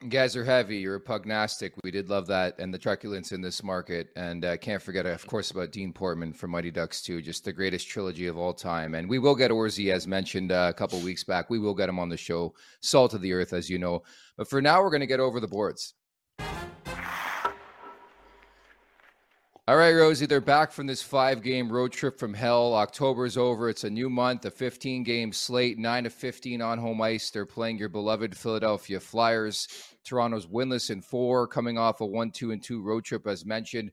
You 0.03 0.09
guys 0.09 0.35
are 0.35 0.43
heavy. 0.43 0.77
You're 0.77 0.97
a 0.97 1.01
pugnostic. 1.01 1.71
We 1.83 1.89
did 1.89 2.07
love 2.07 2.27
that 2.27 2.59
and 2.59 2.71
the 2.71 2.77
truculence 2.77 3.31
in 3.31 3.41
this 3.41 3.63
market. 3.63 4.09
And 4.15 4.45
I 4.45 4.49
uh, 4.49 4.57
can't 4.57 4.81
forget, 4.81 5.07
of 5.07 5.25
course, 5.27 5.49
about 5.49 5.71
Dean 5.71 5.91
Portman 5.91 6.33
from 6.33 6.51
Mighty 6.51 6.69
Ducks 6.69 7.01
too. 7.01 7.19
Just 7.19 7.43
the 7.43 7.51
greatest 7.51 7.87
trilogy 7.87 8.27
of 8.27 8.37
all 8.37 8.53
time. 8.53 8.93
And 8.93 9.09
we 9.09 9.17
will 9.17 9.33
get 9.33 9.49
Orzy, 9.49 9.91
as 9.91 10.05
mentioned 10.05 10.51
uh, 10.51 10.67
a 10.69 10.73
couple 10.73 10.99
weeks 10.99 11.23
back. 11.23 11.49
We 11.49 11.57
will 11.57 11.73
get 11.73 11.89
him 11.89 11.97
on 11.97 12.09
the 12.09 12.17
show. 12.17 12.53
Salt 12.81 13.15
of 13.15 13.21
the 13.21 13.33
earth, 13.33 13.53
as 13.53 13.71
you 13.71 13.79
know. 13.79 14.03
But 14.37 14.47
for 14.47 14.61
now, 14.61 14.83
we're 14.83 14.91
going 14.91 15.01
to 15.01 15.07
get 15.07 15.19
over 15.19 15.39
the 15.39 15.47
boards. 15.47 15.95
All 19.69 19.75
right, 19.75 19.91
Rosie, 19.91 20.25
they're 20.25 20.39
back 20.39 20.71
from 20.71 20.87
this 20.87 21.01
five 21.01 21.41
game 21.41 21.69
road 21.69 21.91
trip 21.91 22.17
from 22.17 22.33
hell. 22.33 22.73
October's 22.73 23.35
over. 23.35 23.67
It's 23.67 23.83
a 23.83 23.89
new 23.89 24.09
month, 24.09 24.45
a 24.45 24.51
15 24.51 25.03
game 25.03 25.33
slate, 25.33 25.77
9 25.77 26.05
to 26.05 26.09
15 26.09 26.61
on 26.61 26.77
home 26.77 27.01
ice. 27.01 27.29
They're 27.29 27.45
playing 27.45 27.77
your 27.77 27.89
beloved 27.89 28.37
Philadelphia 28.37 29.01
Flyers. 29.01 29.67
Toronto's 30.05 30.47
winless 30.47 30.89
in 30.89 31.01
four, 31.01 31.47
coming 31.47 31.77
off 31.77 31.99
a 31.99 32.05
1 32.05 32.31
2 32.31 32.51
and 32.51 32.63
2 32.63 32.81
road 32.81 33.03
trip, 33.03 33.27
as 33.27 33.45
mentioned. 33.45 33.91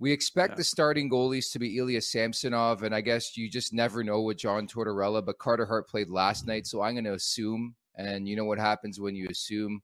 We 0.00 0.10
expect 0.10 0.54
yeah. 0.54 0.56
the 0.56 0.64
starting 0.64 1.08
goalies 1.08 1.52
to 1.52 1.60
be 1.60 1.78
Ilya 1.78 2.00
Samsonov, 2.00 2.82
and 2.82 2.92
I 2.92 3.00
guess 3.00 3.36
you 3.36 3.48
just 3.48 3.72
never 3.72 4.02
know 4.02 4.22
with 4.22 4.38
John 4.38 4.66
Tortorella, 4.66 5.24
but 5.24 5.38
Carter 5.38 5.66
Hart 5.66 5.88
played 5.88 6.10
last 6.10 6.48
night, 6.48 6.66
so 6.66 6.82
I'm 6.82 6.94
going 6.94 7.04
to 7.04 7.14
assume, 7.14 7.76
and 7.94 8.26
you 8.26 8.34
know 8.34 8.44
what 8.44 8.58
happens 8.58 8.98
when 8.98 9.14
you 9.14 9.28
assume. 9.30 9.82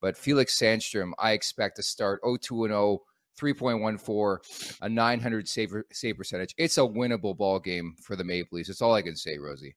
But 0.00 0.16
Felix 0.16 0.58
Sandstrom, 0.58 1.12
I 1.16 1.30
expect 1.30 1.76
to 1.76 1.84
start 1.84 2.22
0 2.24 2.38
2 2.38 2.66
0 2.66 3.02
3.14, 3.38 4.78
a 4.82 4.88
900 4.88 5.48
save, 5.48 5.74
save 5.92 6.16
percentage. 6.16 6.54
It's 6.58 6.78
a 6.78 6.82
winnable 6.82 7.36
ball 7.36 7.58
game 7.58 7.94
for 8.02 8.16
the 8.16 8.24
Maple 8.24 8.56
Leafs. 8.56 8.68
That's 8.68 8.82
all 8.82 8.94
I 8.94 9.02
can 9.02 9.16
say, 9.16 9.38
Rosie. 9.38 9.76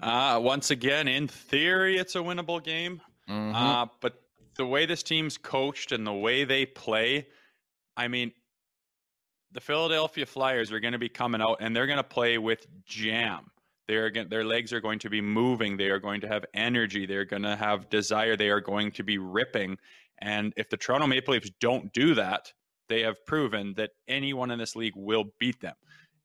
Uh, 0.00 0.40
once 0.42 0.70
again, 0.70 1.08
in 1.08 1.28
theory, 1.28 1.98
it's 1.98 2.14
a 2.14 2.20
winnable 2.20 2.62
game. 2.62 3.00
Mm-hmm. 3.28 3.54
Uh, 3.54 3.86
but 4.00 4.22
the 4.56 4.66
way 4.66 4.86
this 4.86 5.02
team's 5.02 5.36
coached 5.36 5.92
and 5.92 6.06
the 6.06 6.12
way 6.12 6.44
they 6.44 6.66
play, 6.66 7.26
I 7.96 8.08
mean, 8.08 8.32
the 9.52 9.60
Philadelphia 9.60 10.26
Flyers 10.26 10.72
are 10.72 10.80
going 10.80 10.92
to 10.92 10.98
be 10.98 11.08
coming 11.08 11.40
out 11.40 11.58
and 11.60 11.74
they're 11.74 11.86
going 11.86 11.98
to 11.98 12.04
play 12.04 12.38
with 12.38 12.66
jam. 12.84 13.50
They 13.88 13.96
are 13.96 14.10
going, 14.10 14.28
their 14.28 14.44
legs 14.44 14.72
are 14.72 14.80
going 14.80 15.00
to 15.00 15.10
be 15.10 15.20
moving. 15.20 15.76
They 15.76 15.88
are 15.88 15.98
going 15.98 16.20
to 16.20 16.28
have 16.28 16.44
energy. 16.54 17.06
They're 17.06 17.24
going 17.24 17.42
to 17.42 17.56
have 17.56 17.90
desire. 17.90 18.36
They 18.36 18.48
are 18.48 18.60
going 18.60 18.92
to 18.92 19.02
be 19.02 19.18
ripping. 19.18 19.78
And 20.20 20.52
if 20.56 20.68
the 20.68 20.76
Toronto 20.76 21.06
Maple 21.06 21.34
Leafs 21.34 21.50
don't 21.60 21.92
do 21.92 22.14
that, 22.14 22.52
they 22.88 23.00
have 23.02 23.24
proven 23.24 23.74
that 23.76 23.90
anyone 24.08 24.50
in 24.50 24.58
this 24.58 24.76
league 24.76 24.94
will 24.96 25.24
beat 25.38 25.60
them. 25.60 25.74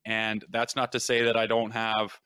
And 0.04 0.44
that's 0.50 0.76
not 0.76 0.92
to 0.92 1.00
say 1.00 1.22
that 1.22 1.36
I 1.36 1.46
don't 1.46 1.70
have, 1.70 2.18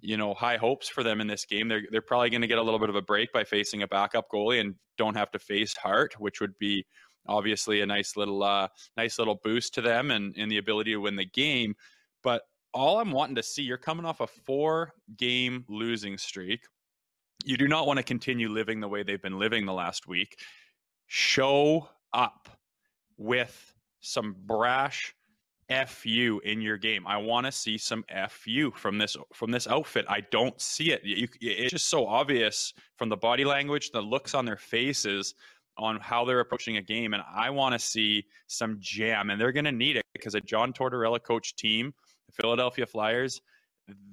you 0.00 0.16
know, 0.16 0.34
high 0.34 0.56
hopes 0.56 0.88
for 0.88 1.02
them 1.02 1.20
in 1.20 1.26
this 1.26 1.44
game. 1.44 1.68
They're 1.68 1.82
they're 1.90 2.02
probably 2.02 2.30
going 2.30 2.42
to 2.42 2.46
get 2.46 2.58
a 2.58 2.62
little 2.62 2.80
bit 2.80 2.88
of 2.88 2.96
a 2.96 3.02
break 3.02 3.32
by 3.32 3.44
facing 3.44 3.82
a 3.82 3.88
backup 3.88 4.26
goalie 4.32 4.60
and 4.60 4.74
don't 4.98 5.16
have 5.16 5.30
to 5.32 5.38
face 5.38 5.74
Hart, 5.76 6.14
which 6.18 6.40
would 6.40 6.58
be 6.58 6.84
obviously 7.26 7.80
a 7.80 7.86
nice 7.86 8.16
little 8.16 8.42
uh, 8.42 8.68
nice 8.96 9.18
little 9.18 9.40
boost 9.44 9.74
to 9.74 9.80
them 9.80 10.10
and 10.10 10.36
in 10.36 10.48
the 10.48 10.58
ability 10.58 10.92
to 10.92 11.00
win 11.00 11.16
the 11.16 11.24
game. 11.24 11.74
But 12.22 12.42
all 12.74 12.98
I'm 13.00 13.12
wanting 13.12 13.36
to 13.36 13.42
see, 13.42 13.62
you're 13.62 13.78
coming 13.78 14.06
off 14.06 14.20
a 14.20 14.26
four 14.26 14.92
game 15.16 15.64
losing 15.68 16.18
streak. 16.18 16.64
You 17.44 17.56
do 17.56 17.68
not 17.68 17.86
want 17.86 17.98
to 17.98 18.02
continue 18.02 18.48
living 18.48 18.80
the 18.80 18.88
way 18.88 19.02
they've 19.02 19.22
been 19.22 19.38
living 19.38 19.66
the 19.66 19.72
last 19.72 20.06
week 20.06 20.36
show 21.14 21.86
up 22.14 22.48
with 23.18 23.74
some 24.00 24.34
brash 24.46 25.14
fu 25.86 26.40
in 26.42 26.62
your 26.62 26.78
game. 26.78 27.06
I 27.06 27.18
want 27.18 27.44
to 27.44 27.52
see 27.52 27.76
some 27.76 28.02
fu 28.30 28.70
from 28.70 28.96
this 28.96 29.14
from 29.34 29.50
this 29.50 29.66
outfit. 29.66 30.06
I 30.08 30.22
don't 30.30 30.58
see 30.58 30.90
it. 30.90 31.02
You, 31.04 31.28
it's 31.42 31.70
just 31.70 31.90
so 31.90 32.06
obvious 32.06 32.72
from 32.96 33.10
the 33.10 33.16
body 33.16 33.44
language, 33.44 33.90
the 33.90 34.00
looks 34.00 34.34
on 34.34 34.46
their 34.46 34.56
faces 34.56 35.34
on 35.76 36.00
how 36.00 36.24
they're 36.24 36.40
approaching 36.40 36.78
a 36.78 36.82
game, 36.82 37.12
and 37.12 37.22
I 37.30 37.50
want 37.50 37.74
to 37.74 37.78
see 37.78 38.24
some 38.46 38.78
jam, 38.80 39.28
and 39.28 39.38
they're 39.38 39.52
going 39.52 39.66
to 39.66 39.72
need 39.72 39.96
it 39.96 40.06
because 40.14 40.34
a 40.34 40.40
John 40.40 40.72
Tortorella 40.72 41.22
coach 41.22 41.54
team, 41.56 41.92
the 42.26 42.32
Philadelphia 42.32 42.86
Flyers, 42.86 43.42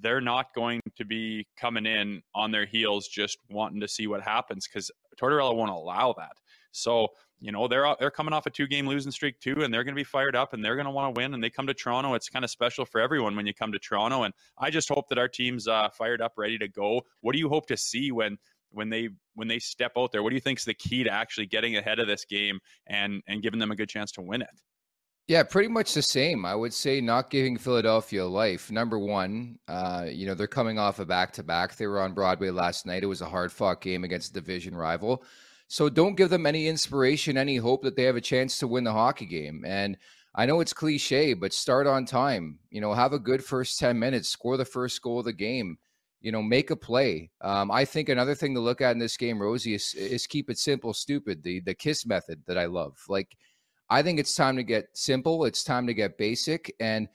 they're 0.01 0.21
not 0.21 0.53
going 0.53 0.81
to 0.97 1.05
be 1.05 1.47
coming 1.57 1.85
in 1.85 2.21
on 2.35 2.51
their 2.51 2.65
heels 2.65 3.07
just 3.07 3.37
wanting 3.49 3.79
to 3.79 3.87
see 3.87 4.07
what 4.07 4.21
happens 4.21 4.67
because 4.67 4.91
Tortorella 5.19 5.55
won't 5.55 5.71
allow 5.71 6.13
that. 6.17 6.33
So 6.71 7.09
you 7.39 7.51
know 7.51 7.67
they're 7.67 7.95
they're 7.99 8.11
coming 8.11 8.33
off 8.33 8.45
a 8.45 8.49
two 8.49 8.67
game 8.67 8.87
losing 8.87 9.11
streak 9.11 9.39
too, 9.39 9.63
and 9.63 9.73
they're 9.73 9.83
going 9.83 9.95
to 9.95 9.99
be 9.99 10.03
fired 10.03 10.35
up 10.35 10.53
and 10.53 10.63
they're 10.63 10.75
going 10.75 10.85
to 10.85 10.91
want 10.91 11.13
to 11.13 11.19
win. 11.19 11.33
And 11.33 11.43
they 11.43 11.49
come 11.49 11.67
to 11.67 11.73
Toronto. 11.73 12.13
It's 12.13 12.29
kind 12.29 12.43
of 12.45 12.51
special 12.51 12.85
for 12.85 13.01
everyone 13.01 13.35
when 13.35 13.47
you 13.47 13.53
come 13.53 13.71
to 13.71 13.79
Toronto. 13.79 14.23
And 14.23 14.33
I 14.57 14.69
just 14.69 14.89
hope 14.89 15.07
that 15.09 15.17
our 15.17 15.27
team's 15.27 15.67
uh, 15.67 15.89
fired 15.89 16.21
up, 16.21 16.33
ready 16.37 16.57
to 16.57 16.67
go. 16.67 17.01
What 17.21 17.33
do 17.33 17.39
you 17.39 17.49
hope 17.49 17.67
to 17.67 17.77
see 17.77 18.11
when 18.11 18.37
when 18.71 18.89
they 18.89 19.09
when 19.35 19.47
they 19.47 19.59
step 19.59 19.93
out 19.97 20.11
there? 20.11 20.23
What 20.23 20.29
do 20.29 20.35
you 20.35 20.41
think 20.41 20.59
is 20.59 20.65
the 20.65 20.73
key 20.73 21.03
to 21.03 21.11
actually 21.11 21.47
getting 21.47 21.77
ahead 21.77 21.99
of 21.99 22.07
this 22.07 22.25
game 22.25 22.59
and 22.87 23.21
and 23.27 23.41
giving 23.41 23.59
them 23.59 23.71
a 23.71 23.75
good 23.75 23.89
chance 23.89 24.11
to 24.13 24.21
win 24.21 24.41
it? 24.41 24.49
Yeah, 25.29 25.43
pretty 25.43 25.69
much 25.69 25.93
the 25.93 26.01
same. 26.01 26.43
I 26.43 26.55
would 26.55 26.73
say 26.73 27.01
not 27.01 27.29
giving 27.29 27.55
Philadelphia 27.55 28.25
life. 28.25 28.71
Number 28.71 28.97
one, 28.97 29.59
uh, 29.67 30.07
you 30.11 30.25
know, 30.25 30.33
they're 30.33 30.47
coming 30.47 30.79
off 30.79 30.97
a 30.97 31.05
back 31.05 31.31
to 31.33 31.43
back. 31.43 31.75
They 31.75 31.85
were 31.85 32.01
on 32.01 32.13
Broadway 32.13 32.49
last 32.49 32.87
night. 32.87 33.03
It 33.03 33.05
was 33.05 33.21
a 33.21 33.29
hard 33.29 33.51
fought 33.51 33.79
game 33.79 34.03
against 34.03 34.31
a 34.31 34.33
division 34.33 34.75
rival. 34.75 35.23
So 35.69 35.87
don't 35.87 36.17
give 36.17 36.29
them 36.29 36.45
any 36.45 36.67
inspiration, 36.67 37.37
any 37.37 37.55
hope 37.55 37.83
that 37.83 37.95
they 37.95 38.03
have 38.03 38.17
a 38.17 38.21
chance 38.21 38.59
to 38.59 38.67
win 38.67 38.83
the 38.83 38.91
hockey 38.91 39.25
game. 39.25 39.63
And 39.65 39.97
I 40.35 40.45
know 40.45 40.59
it's 40.59 40.73
cliche, 40.73 41.33
but 41.33 41.53
start 41.53 41.87
on 41.87 42.05
time. 42.05 42.59
You 42.69 42.81
know, 42.81 42.93
have 42.93 43.13
a 43.13 43.19
good 43.19 43.43
first 43.43 43.79
10 43.79 43.97
minutes, 43.97 44.27
score 44.27 44.57
the 44.57 44.65
first 44.65 45.01
goal 45.01 45.19
of 45.19 45.25
the 45.25 45.33
game 45.33 45.77
you 46.21 46.31
know, 46.31 46.41
make 46.41 46.69
a 46.69 46.75
play. 46.75 47.31
Um, 47.41 47.71
I 47.71 47.85
think 47.85 48.09
another 48.09 48.35
thing 48.35 48.53
to 48.55 48.59
look 48.59 48.81
at 48.81 48.91
in 48.91 48.99
this 48.99 49.17
game, 49.17 49.41
Rosie, 49.41 49.73
is, 49.73 49.93
is 49.93 50.27
keep 50.27 50.49
it 50.49 50.57
simple, 50.57 50.93
stupid. 50.93 51.43
The 51.43 51.61
the 51.61 51.73
kiss 51.73 52.05
method 52.05 52.41
that 52.45 52.57
I 52.57 52.65
love. 52.65 52.97
Like, 53.07 53.37
I 53.89 54.01
think 54.01 54.19
it's 54.19 54.35
time 54.35 54.57
to 54.57 54.63
get 54.63 54.87
simple. 54.93 55.45
It's 55.45 55.63
time 55.63 55.87
to 55.87 55.93
get 55.93 56.17
basic. 56.17 56.73
And 56.79 57.07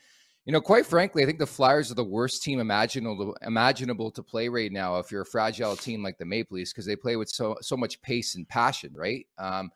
you 0.46 0.52
know, 0.52 0.60
quite 0.60 0.84
frankly, 0.84 1.22
I 1.22 1.26
think 1.26 1.38
the 1.38 1.46
Flyers 1.46 1.90
are 1.90 1.94
the 1.94 2.04
worst 2.04 2.42
team 2.42 2.60
imaginable 2.60 3.36
imaginable 3.42 4.10
to 4.10 4.22
play 4.22 4.48
right 4.48 4.70
now. 4.70 4.98
If 4.98 5.10
you're 5.10 5.22
a 5.22 5.26
fragile 5.26 5.76
team 5.76 6.02
like 6.02 6.18
the 6.18 6.26
Maple 6.26 6.56
Leafs, 6.56 6.72
because 6.72 6.86
they 6.86 6.96
play 6.96 7.16
with 7.16 7.30
so 7.30 7.56
so 7.62 7.76
much 7.76 8.00
pace 8.02 8.34
and 8.34 8.46
passion, 8.48 8.92
right? 8.94 9.26
Um, 9.38 9.70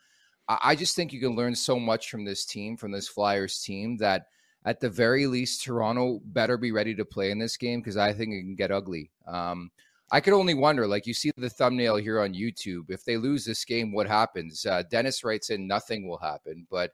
I, 0.47 0.59
I 0.63 0.75
just 0.75 0.95
think 0.95 1.13
you 1.13 1.21
can 1.21 1.37
learn 1.37 1.55
so 1.55 1.79
much 1.79 2.11
from 2.11 2.25
this 2.25 2.45
team, 2.45 2.77
from 2.77 2.93
this 2.93 3.09
Flyers 3.09 3.61
team, 3.63 3.97
that 3.99 4.27
at 4.65 4.81
the 4.81 4.91
very 4.91 5.27
least, 5.27 5.65
Toronto 5.65 6.21
better 6.25 6.59
be 6.59 6.73
ready 6.73 6.95
to 6.97 7.05
play 7.05 7.31
in 7.31 7.39
this 7.39 7.57
game 7.57 7.81
because 7.81 7.97
I 7.97 8.13
think 8.13 8.35
it 8.35 8.43
can 8.43 8.55
get 8.55 8.71
ugly. 8.71 9.11
Um, 9.27 9.71
I 10.11 10.21
could 10.21 10.35
only 10.35 10.55
wonder, 10.55 10.87
like 10.87 11.07
you 11.07 11.15
see 11.15 11.31
the 11.37 11.51
thumbnail 11.51 11.97
here 11.97 12.21
on 12.21 12.35
YouTube, 12.35 12.91
if 12.91 13.05
they 13.05 13.17
lose 13.17 13.45
this 13.45 13.65
game, 13.65 13.93
what 13.93 14.07
happens? 14.07 14.67
Uh, 14.67 14.83
Dennis 14.91 15.23
writes 15.23 15.51
in 15.51 15.67
nothing 15.67 16.09
will 16.09 16.19
happen, 16.19 16.67
but 16.71 16.93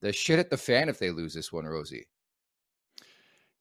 the 0.00 0.12
shit 0.12 0.38
at 0.38 0.50
the 0.50 0.56
fan 0.56 0.88
if 0.88 0.98
they 0.98 1.10
lose 1.10 1.34
this 1.34 1.52
one, 1.52 1.64
Rosie. 1.64 2.06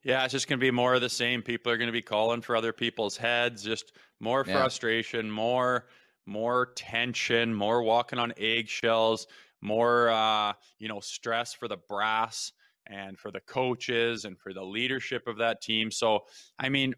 Yeah, 0.04 0.24
it's 0.24 0.32
just 0.32 0.48
going 0.48 0.60
to 0.60 0.64
be 0.64 0.72
more 0.72 0.94
of 0.94 1.02
the 1.02 1.10
same. 1.10 1.42
People 1.42 1.72
are 1.72 1.78
going 1.78 1.88
to 1.90 1.94
be 1.94 2.02
calling 2.02 2.42
for 2.42 2.56
other 2.56 2.72
people's 2.72 3.18
heads, 3.18 3.64
just 3.64 3.92
more 4.20 4.46
yeah. 4.48 4.54
frustration, 4.54 5.30
more 5.30 5.86
more 6.26 6.68
tension, 6.76 7.54
more 7.54 7.82
walking 7.82 8.20
on 8.20 8.34
eggshells, 8.38 9.28
more 9.62 10.10
uh, 10.10 10.54
you 10.78 10.88
know, 10.88 11.00
stress 11.00 11.54
for 11.54 11.68
the 11.68 11.78
brass 11.90 12.52
and 12.86 13.18
for 13.18 13.32
the 13.32 13.40
coaches 13.42 14.26
and 14.26 14.38
for 14.38 14.54
the 14.54 14.64
leadership 14.64 15.28
of 15.28 15.38
that 15.38 15.62
team. 15.62 15.92
So, 15.92 16.22
I 16.58 16.70
mean, 16.70 16.96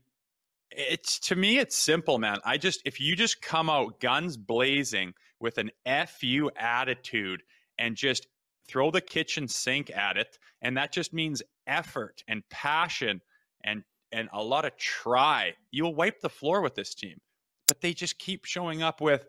it's 0.70 1.20
to 1.28 1.36
me, 1.36 1.58
it's 1.58 1.76
simple, 1.76 2.18
man. 2.18 2.38
I 2.46 2.58
just, 2.58 2.82
if 2.86 3.00
you 3.00 3.16
just 3.16 3.42
come 3.42 3.70
out 3.70 4.00
guns 4.00 4.38
blazing 4.38 5.14
with 5.40 5.58
an 5.58 5.72
FU 5.86 6.50
attitude 6.56 7.42
and 7.78 7.96
just 7.96 8.28
throw 8.72 8.92
the 8.92 9.02
kitchen 9.02 9.48
sink 9.48 9.92
at 9.92 10.18
it, 10.18 10.38
and 10.62 10.78
that 10.78 10.94
just 10.94 11.14
means 11.14 11.42
effort 11.68 12.24
and 12.28 12.42
passion 12.50 13.22
and 13.64 13.84
and 14.14 14.30
a 14.34 14.44
lot 14.44 14.66
of 14.66 14.76
try, 14.76 15.54
you'll 15.72 15.96
wipe 15.96 16.20
the 16.20 16.30
floor 16.30 16.62
with 16.62 16.76
this 16.76 16.94
team. 16.94 17.18
But 17.68 17.80
they 17.80 17.94
just 17.94 18.20
keep 18.20 18.44
showing 18.44 18.84
up 18.84 19.00
with, 19.00 19.26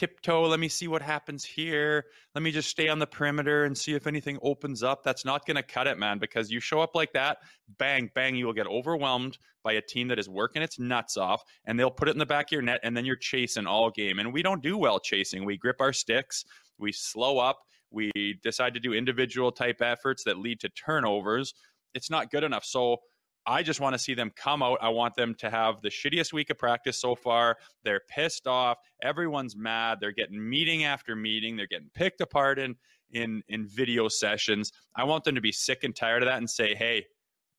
tiptoe. 0.00 0.46
Let 0.46 0.60
me 0.60 0.68
see 0.68 0.88
what 0.88 1.02
happens 1.02 1.44
here. 1.44 2.06
Let 2.34 2.42
me 2.42 2.52
just 2.52 2.70
stay 2.70 2.88
on 2.88 2.98
the 2.98 3.06
perimeter 3.06 3.64
and 3.64 3.76
see 3.76 3.92
if 3.92 4.06
anything 4.06 4.38
opens 4.40 4.82
up. 4.82 5.02
That's 5.02 5.26
not 5.26 5.44
going 5.46 5.56
to 5.56 5.62
cut 5.62 5.86
it, 5.86 5.98
man, 5.98 6.18
because 6.18 6.50
you 6.50 6.58
show 6.58 6.80
up 6.80 6.94
like 6.94 7.12
that, 7.12 7.38
bang, 7.78 8.10
bang, 8.14 8.34
you 8.34 8.46
will 8.46 8.54
get 8.54 8.66
overwhelmed 8.66 9.36
by 9.62 9.72
a 9.72 9.82
team 9.82 10.08
that 10.08 10.18
is 10.18 10.28
working 10.28 10.62
its 10.62 10.78
nuts 10.78 11.18
off 11.18 11.42
and 11.66 11.78
they'll 11.78 11.90
put 11.90 12.08
it 12.08 12.12
in 12.12 12.18
the 12.18 12.24
back 12.24 12.46
of 12.46 12.52
your 12.52 12.62
net 12.62 12.80
and 12.82 12.96
then 12.96 13.04
you're 13.04 13.16
chasing 13.16 13.66
all 13.66 13.90
game. 13.90 14.18
And 14.20 14.32
we 14.32 14.42
don't 14.42 14.62
do 14.62 14.78
well 14.78 15.00
chasing. 15.00 15.44
We 15.44 15.58
grip 15.58 15.80
our 15.80 15.92
sticks, 15.92 16.46
we 16.78 16.92
slow 16.92 17.38
up, 17.38 17.58
we 17.90 18.38
decide 18.42 18.74
to 18.74 18.80
do 18.80 18.92
individual 18.92 19.52
type 19.52 19.82
efforts 19.82 20.24
that 20.24 20.38
lead 20.38 20.60
to 20.60 20.68
turnovers. 20.70 21.54
It's 21.94 22.10
not 22.10 22.30
good 22.30 22.44
enough. 22.44 22.64
So, 22.64 22.98
I 23.46 23.62
just 23.62 23.80
want 23.80 23.94
to 23.94 23.98
see 23.98 24.14
them 24.14 24.30
come 24.36 24.62
out. 24.62 24.78
I 24.82 24.90
want 24.90 25.14
them 25.14 25.34
to 25.36 25.50
have 25.50 25.80
the 25.82 25.88
shittiest 25.88 26.32
week 26.32 26.50
of 26.50 26.58
practice 26.58 27.00
so 27.00 27.14
far. 27.14 27.56
They're 27.84 28.02
pissed 28.08 28.46
off. 28.46 28.78
Everyone's 29.02 29.56
mad. 29.56 29.98
They're 30.00 30.12
getting 30.12 30.48
meeting 30.48 30.84
after 30.84 31.16
meeting. 31.16 31.56
They're 31.56 31.66
getting 31.66 31.90
picked 31.94 32.20
apart 32.20 32.58
in 32.58 32.76
in 33.12 33.42
in 33.48 33.66
video 33.66 34.08
sessions. 34.08 34.72
I 34.94 35.04
want 35.04 35.24
them 35.24 35.34
to 35.34 35.40
be 35.40 35.52
sick 35.52 35.84
and 35.84 35.96
tired 35.96 36.22
of 36.22 36.28
that 36.28 36.38
and 36.38 36.48
say, 36.48 36.74
"Hey, 36.74 37.06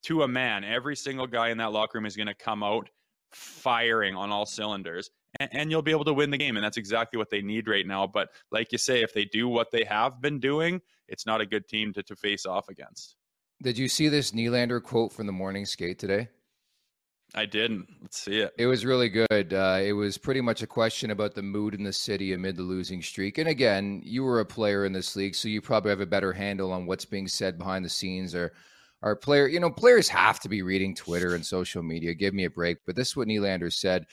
to 0.04 0.24
a 0.24 0.28
man, 0.28 0.64
every 0.64 0.96
single 0.96 1.28
guy 1.28 1.50
in 1.50 1.58
that 1.58 1.72
locker 1.72 1.98
room 1.98 2.06
is 2.06 2.16
going 2.16 2.28
to 2.28 2.36
come 2.36 2.64
out 2.64 2.90
firing 3.32 4.16
on 4.16 4.32
all 4.32 4.46
cylinders." 4.46 5.10
And, 5.40 5.50
and 5.54 5.72
you'll 5.72 5.82
be 5.82 5.92
able 5.92 6.06
to 6.06 6.14
win 6.14 6.30
the 6.30 6.38
game. 6.38 6.58
And 6.58 6.64
that's 6.64 6.78
exactly 6.78 7.18
what 7.18 7.30
they 7.30 7.42
need 7.42 7.68
right 7.68 7.88
now. 7.88 8.08
But 8.08 8.30
like 8.52 8.72
you 8.72 8.78
say, 8.78 9.02
if 9.02 9.14
they 9.14 9.26
do 9.26 9.48
what 9.48 9.72
they 9.72 9.84
have 9.86 10.22
been 10.22 10.40
doing, 10.40 10.82
it's 11.08 11.26
not 11.26 11.42
a 11.42 11.46
good 11.46 11.68
team 11.68 11.94
to, 11.94 12.04
to 12.04 12.16
face 12.16 12.46
off 12.46 12.70
against. 12.70 13.16
Did 13.64 13.78
you 13.78 13.88
see 13.88 14.10
this 14.10 14.32
Nylander 14.32 14.82
quote 14.82 15.14
from 15.14 15.28
the 15.28 15.32
morning 15.32 15.66
skate 15.66 16.00
today? 16.00 16.30
I 17.34 17.46
didn't. 17.46 17.88
Let's 18.02 18.20
see 18.20 18.40
it. 18.40 18.54
It 18.58 18.66
was 18.66 18.86
really 18.86 19.08
good. 19.08 19.54
Uh, 19.54 19.80
it 19.82 19.94
was 19.94 20.18
pretty 20.18 20.42
much 20.42 20.64
a 20.64 20.68
question 20.68 21.12
about 21.12 21.34
the 21.34 21.42
mood 21.42 21.74
in 21.74 21.84
the 21.84 21.94
city 21.94 22.34
amid 22.34 22.58
the 22.58 22.64
losing 22.64 23.02
streak. 23.02 23.38
And 23.38 23.48
again, 23.48 24.02
you 24.04 24.24
were 24.24 24.42
a 24.42 24.46
player 24.46 24.84
in 24.84 24.92
this 24.92 25.16
league, 25.16 25.36
so 25.36 25.48
you 25.48 25.62
probably 25.62 25.92
have 25.92 26.02
a 26.02 26.06
better 26.06 26.34
handle 26.34 26.74
on 26.74 26.86
what's 26.86 27.06
being 27.06 27.30
said 27.30 27.58
behind 27.58 27.86
the 27.86 27.90
scenes. 27.90 28.36
Or, 28.36 28.52
our 29.02 29.16
player, 29.16 29.48
you 29.48 29.60
know, 29.60 29.72
players 29.72 30.10
have 30.10 30.40
to 30.42 30.50
be 30.50 30.62
reading 30.62 30.94
Twitter 30.94 31.34
and 31.34 31.46
social 31.46 31.82
media. 31.82 32.14
Give 32.14 32.34
me 32.34 32.46
a 32.46 32.50
break. 32.50 32.80
But 32.86 32.96
this 32.96 33.10
is 33.10 33.16
what 33.16 33.28
Nylander 33.28 33.72
said. 33.72 34.06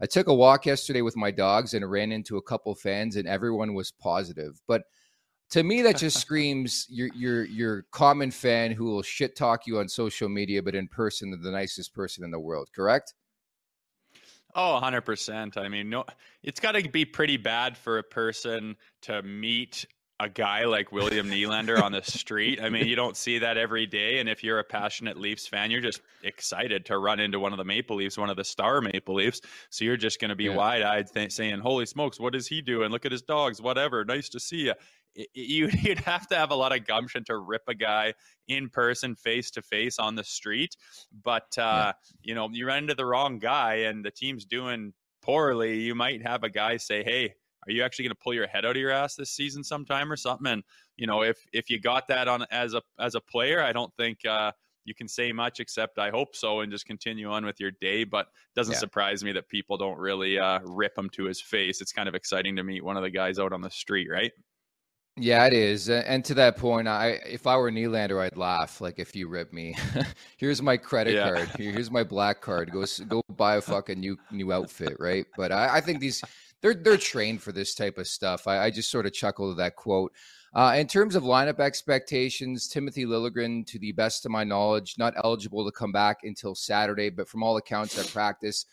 I 0.00 0.06
took 0.06 0.28
a 0.28 0.34
walk 0.34 0.66
yesterday 0.66 1.02
with 1.02 1.16
my 1.16 1.30
dogs 1.30 1.74
and 1.74 1.90
ran 1.90 2.12
into 2.12 2.36
a 2.36 2.42
couple 2.42 2.74
fans, 2.74 3.16
and 3.16 3.26
everyone 3.26 3.74
was 3.74 3.90
positive. 3.92 4.60
But 4.66 4.82
to 5.50 5.62
me 5.62 5.82
that 5.82 5.96
just 5.96 6.18
screams 6.20 6.86
you're 6.88 7.10
you're 7.14 7.44
you're 7.44 7.82
common 7.92 8.30
fan 8.30 8.72
who 8.72 8.84
will 8.84 9.02
shit 9.02 9.36
talk 9.36 9.66
you 9.66 9.78
on 9.78 9.88
social 9.88 10.28
media 10.28 10.62
but 10.62 10.74
in 10.74 10.88
person 10.88 11.30
they're 11.30 11.40
the 11.40 11.50
nicest 11.50 11.94
person 11.94 12.24
in 12.24 12.30
the 12.30 12.40
world 12.40 12.68
correct 12.74 13.14
oh 14.54 14.80
100% 14.82 15.56
i 15.56 15.68
mean 15.68 15.88
no 15.88 16.04
it's 16.42 16.60
got 16.60 16.72
to 16.72 16.88
be 16.88 17.04
pretty 17.04 17.36
bad 17.36 17.76
for 17.76 17.98
a 17.98 18.02
person 18.02 18.76
to 19.02 19.22
meet 19.22 19.86
a 20.18 20.28
guy 20.28 20.64
like 20.64 20.92
William 20.92 21.28
Nylander 21.28 21.82
on 21.82 21.92
the 21.92 22.02
street. 22.02 22.60
I 22.62 22.70
mean, 22.70 22.86
you 22.86 22.96
don't 22.96 23.16
see 23.16 23.38
that 23.38 23.58
every 23.58 23.86
day. 23.86 24.18
And 24.18 24.28
if 24.28 24.42
you're 24.42 24.58
a 24.58 24.64
passionate 24.64 25.18
Leafs 25.18 25.46
fan, 25.46 25.70
you're 25.70 25.82
just 25.82 26.00
excited 26.22 26.86
to 26.86 26.98
run 26.98 27.20
into 27.20 27.38
one 27.38 27.52
of 27.52 27.58
the 27.58 27.64
Maple 27.64 27.96
Leafs, 27.96 28.16
one 28.16 28.30
of 28.30 28.36
the 28.36 28.44
star 28.44 28.80
Maple 28.80 29.16
Leafs. 29.16 29.42
So 29.68 29.84
you're 29.84 29.98
just 29.98 30.18
going 30.18 30.30
to 30.30 30.34
be 30.34 30.44
yeah. 30.44 30.56
wide 30.56 30.82
eyed 30.82 31.12
th- 31.12 31.32
saying, 31.32 31.58
Holy 31.58 31.84
smokes, 31.84 32.18
what 32.18 32.34
is 32.34 32.46
he 32.46 32.62
doing? 32.62 32.90
Look 32.90 33.04
at 33.04 33.12
his 33.12 33.22
dogs, 33.22 33.60
whatever. 33.60 34.04
Nice 34.04 34.30
to 34.30 34.40
see 34.40 34.56
you 34.56 34.74
you, 35.34 35.70
would 35.86 35.98
have 36.00 36.26
to 36.28 36.36
have 36.36 36.50
a 36.50 36.54
lot 36.54 36.76
of 36.76 36.86
gumption 36.86 37.24
to 37.24 37.38
rip 37.38 37.62
a 37.68 37.74
guy 37.74 38.14
in 38.48 38.68
person, 38.68 39.14
face 39.14 39.50
to 39.52 39.62
face 39.62 39.98
on 39.98 40.14
the 40.14 40.24
street. 40.24 40.76
But 41.24 41.56
uh, 41.58 41.60
yeah. 41.60 41.92
you 42.22 42.34
know, 42.34 42.48
you 42.52 42.66
run 42.66 42.78
into 42.78 42.94
the 42.94 43.06
wrong 43.06 43.38
guy, 43.38 43.74
and 43.74 44.04
the 44.04 44.10
team's 44.10 44.44
doing 44.44 44.92
poorly. 45.22 45.80
You 45.80 45.94
might 45.94 46.26
have 46.26 46.44
a 46.44 46.50
guy 46.50 46.76
say, 46.76 47.02
"Hey, 47.02 47.34
are 47.66 47.72
you 47.72 47.82
actually 47.82 48.04
going 48.04 48.16
to 48.16 48.22
pull 48.22 48.34
your 48.34 48.46
head 48.46 48.64
out 48.64 48.72
of 48.72 48.76
your 48.76 48.90
ass 48.90 49.14
this 49.14 49.30
season 49.30 49.64
sometime 49.64 50.10
or 50.10 50.16
something?" 50.16 50.52
And 50.52 50.62
you 50.96 51.06
know, 51.06 51.22
if 51.22 51.38
if 51.52 51.70
you 51.70 51.80
got 51.80 52.08
that 52.08 52.28
on 52.28 52.44
as 52.50 52.74
a 52.74 52.82
as 52.98 53.14
a 53.14 53.20
player, 53.20 53.62
I 53.62 53.72
don't 53.72 53.94
think. 53.96 54.24
Uh, 54.24 54.52
you 54.86 54.94
can 54.94 55.08
say 55.08 55.32
much 55.32 55.60
except 55.60 55.98
I 55.98 56.10
hope 56.10 56.34
so 56.34 56.60
and 56.60 56.70
just 56.70 56.86
continue 56.86 57.28
on 57.28 57.44
with 57.44 57.60
your 57.60 57.72
day. 57.72 58.04
But 58.04 58.28
doesn't 58.54 58.74
yeah. 58.74 58.78
surprise 58.78 59.22
me 59.22 59.32
that 59.32 59.48
people 59.48 59.76
don't 59.76 59.98
really 59.98 60.38
uh, 60.38 60.60
rip 60.64 60.96
him 60.96 61.10
to 61.10 61.24
his 61.24 61.40
face. 61.40 61.80
It's 61.80 61.92
kind 61.92 62.08
of 62.08 62.14
exciting 62.14 62.56
to 62.56 62.62
meet 62.62 62.84
one 62.84 62.96
of 62.96 63.02
the 63.02 63.10
guys 63.10 63.38
out 63.38 63.52
on 63.52 63.60
the 63.60 63.70
street, 63.70 64.08
right? 64.08 64.32
Yeah, 65.18 65.46
it 65.46 65.54
is. 65.54 65.88
And 65.88 66.22
to 66.26 66.34
that 66.34 66.58
point, 66.58 66.86
I 66.88 67.20
if 67.26 67.46
I 67.46 67.56
were 67.56 67.70
Nylander, 67.70 68.20
I'd 68.20 68.36
laugh. 68.36 68.82
Like 68.82 68.98
if 68.98 69.16
you 69.16 69.28
rip 69.28 69.52
me, 69.52 69.74
here's 70.36 70.60
my 70.60 70.76
credit 70.76 71.14
yeah. 71.14 71.32
card. 71.32 71.48
Here's 71.56 71.90
my 71.90 72.04
black 72.04 72.42
card. 72.42 72.70
Go 72.70 72.84
go 73.08 73.22
buy 73.34 73.56
a 73.56 73.62
fucking 73.62 73.98
new 73.98 74.18
new 74.30 74.52
outfit, 74.52 74.96
right? 75.00 75.24
But 75.36 75.52
I, 75.52 75.76
I 75.76 75.80
think 75.80 76.00
these 76.00 76.22
they're 76.66 76.82
they're 76.82 76.96
trained 76.96 77.42
for 77.42 77.52
this 77.52 77.74
type 77.74 77.96
of 77.98 78.08
stuff. 78.08 78.48
I, 78.48 78.64
I 78.64 78.70
just 78.70 78.90
sort 78.90 79.06
of 79.06 79.12
chuckle 79.12 79.52
at 79.52 79.56
that 79.58 79.76
quote. 79.76 80.12
Uh, 80.52 80.74
in 80.76 80.86
terms 80.86 81.14
of 81.14 81.22
lineup 81.22 81.60
expectations, 81.60 82.66
Timothy 82.66 83.04
Liljegren, 83.04 83.66
to 83.66 83.78
the 83.78 83.92
best 83.92 84.24
of 84.24 84.32
my 84.32 84.42
knowledge, 84.42 84.96
not 84.98 85.14
eligible 85.22 85.64
to 85.64 85.70
come 85.70 85.92
back 85.92 86.18
until 86.22 86.54
Saturday, 86.54 87.10
but 87.10 87.28
from 87.28 87.42
all 87.42 87.56
accounts 87.56 87.98
at 87.98 88.10
practice, 88.12 88.64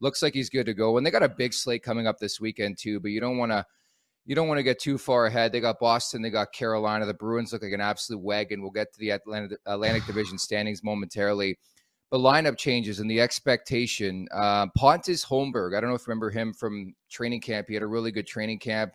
looks 0.00 0.22
like 0.22 0.32
he's 0.32 0.48
good 0.48 0.66
to 0.66 0.74
go. 0.74 0.96
And 0.96 1.04
they 1.04 1.10
got 1.10 1.22
a 1.22 1.28
big 1.28 1.52
slate 1.52 1.82
coming 1.82 2.06
up 2.06 2.18
this 2.18 2.40
weekend 2.40 2.78
too. 2.78 3.00
But 3.00 3.10
you 3.10 3.20
don't 3.20 3.36
want 3.36 3.52
to 3.52 3.66
you 4.24 4.34
don't 4.34 4.48
want 4.48 4.58
to 4.58 4.62
get 4.62 4.78
too 4.78 4.96
far 4.96 5.26
ahead. 5.26 5.52
They 5.52 5.60
got 5.60 5.78
Boston, 5.78 6.22
they 6.22 6.30
got 6.30 6.52
Carolina. 6.52 7.04
The 7.04 7.12
Bruins 7.12 7.52
look 7.52 7.62
like 7.62 7.72
an 7.72 7.80
absolute 7.82 8.22
wagon. 8.22 8.62
We'll 8.62 8.70
get 8.70 8.90
to 8.94 8.98
the 8.98 9.10
Atlantic 9.10 10.06
Division 10.06 10.38
standings 10.38 10.82
momentarily. 10.82 11.58
The 12.14 12.20
lineup 12.20 12.56
changes 12.56 13.00
and 13.00 13.10
the 13.10 13.20
expectation. 13.20 14.28
Uh, 14.32 14.68
Pontus 14.76 15.24
Holmberg, 15.24 15.76
I 15.76 15.80
don't 15.80 15.90
know 15.90 15.96
if 15.96 16.02
you 16.02 16.12
remember 16.12 16.30
him 16.30 16.52
from 16.52 16.94
training 17.10 17.40
camp. 17.40 17.66
He 17.66 17.74
had 17.74 17.82
a 17.82 17.88
really 17.88 18.12
good 18.12 18.24
training 18.24 18.60
camp. 18.60 18.92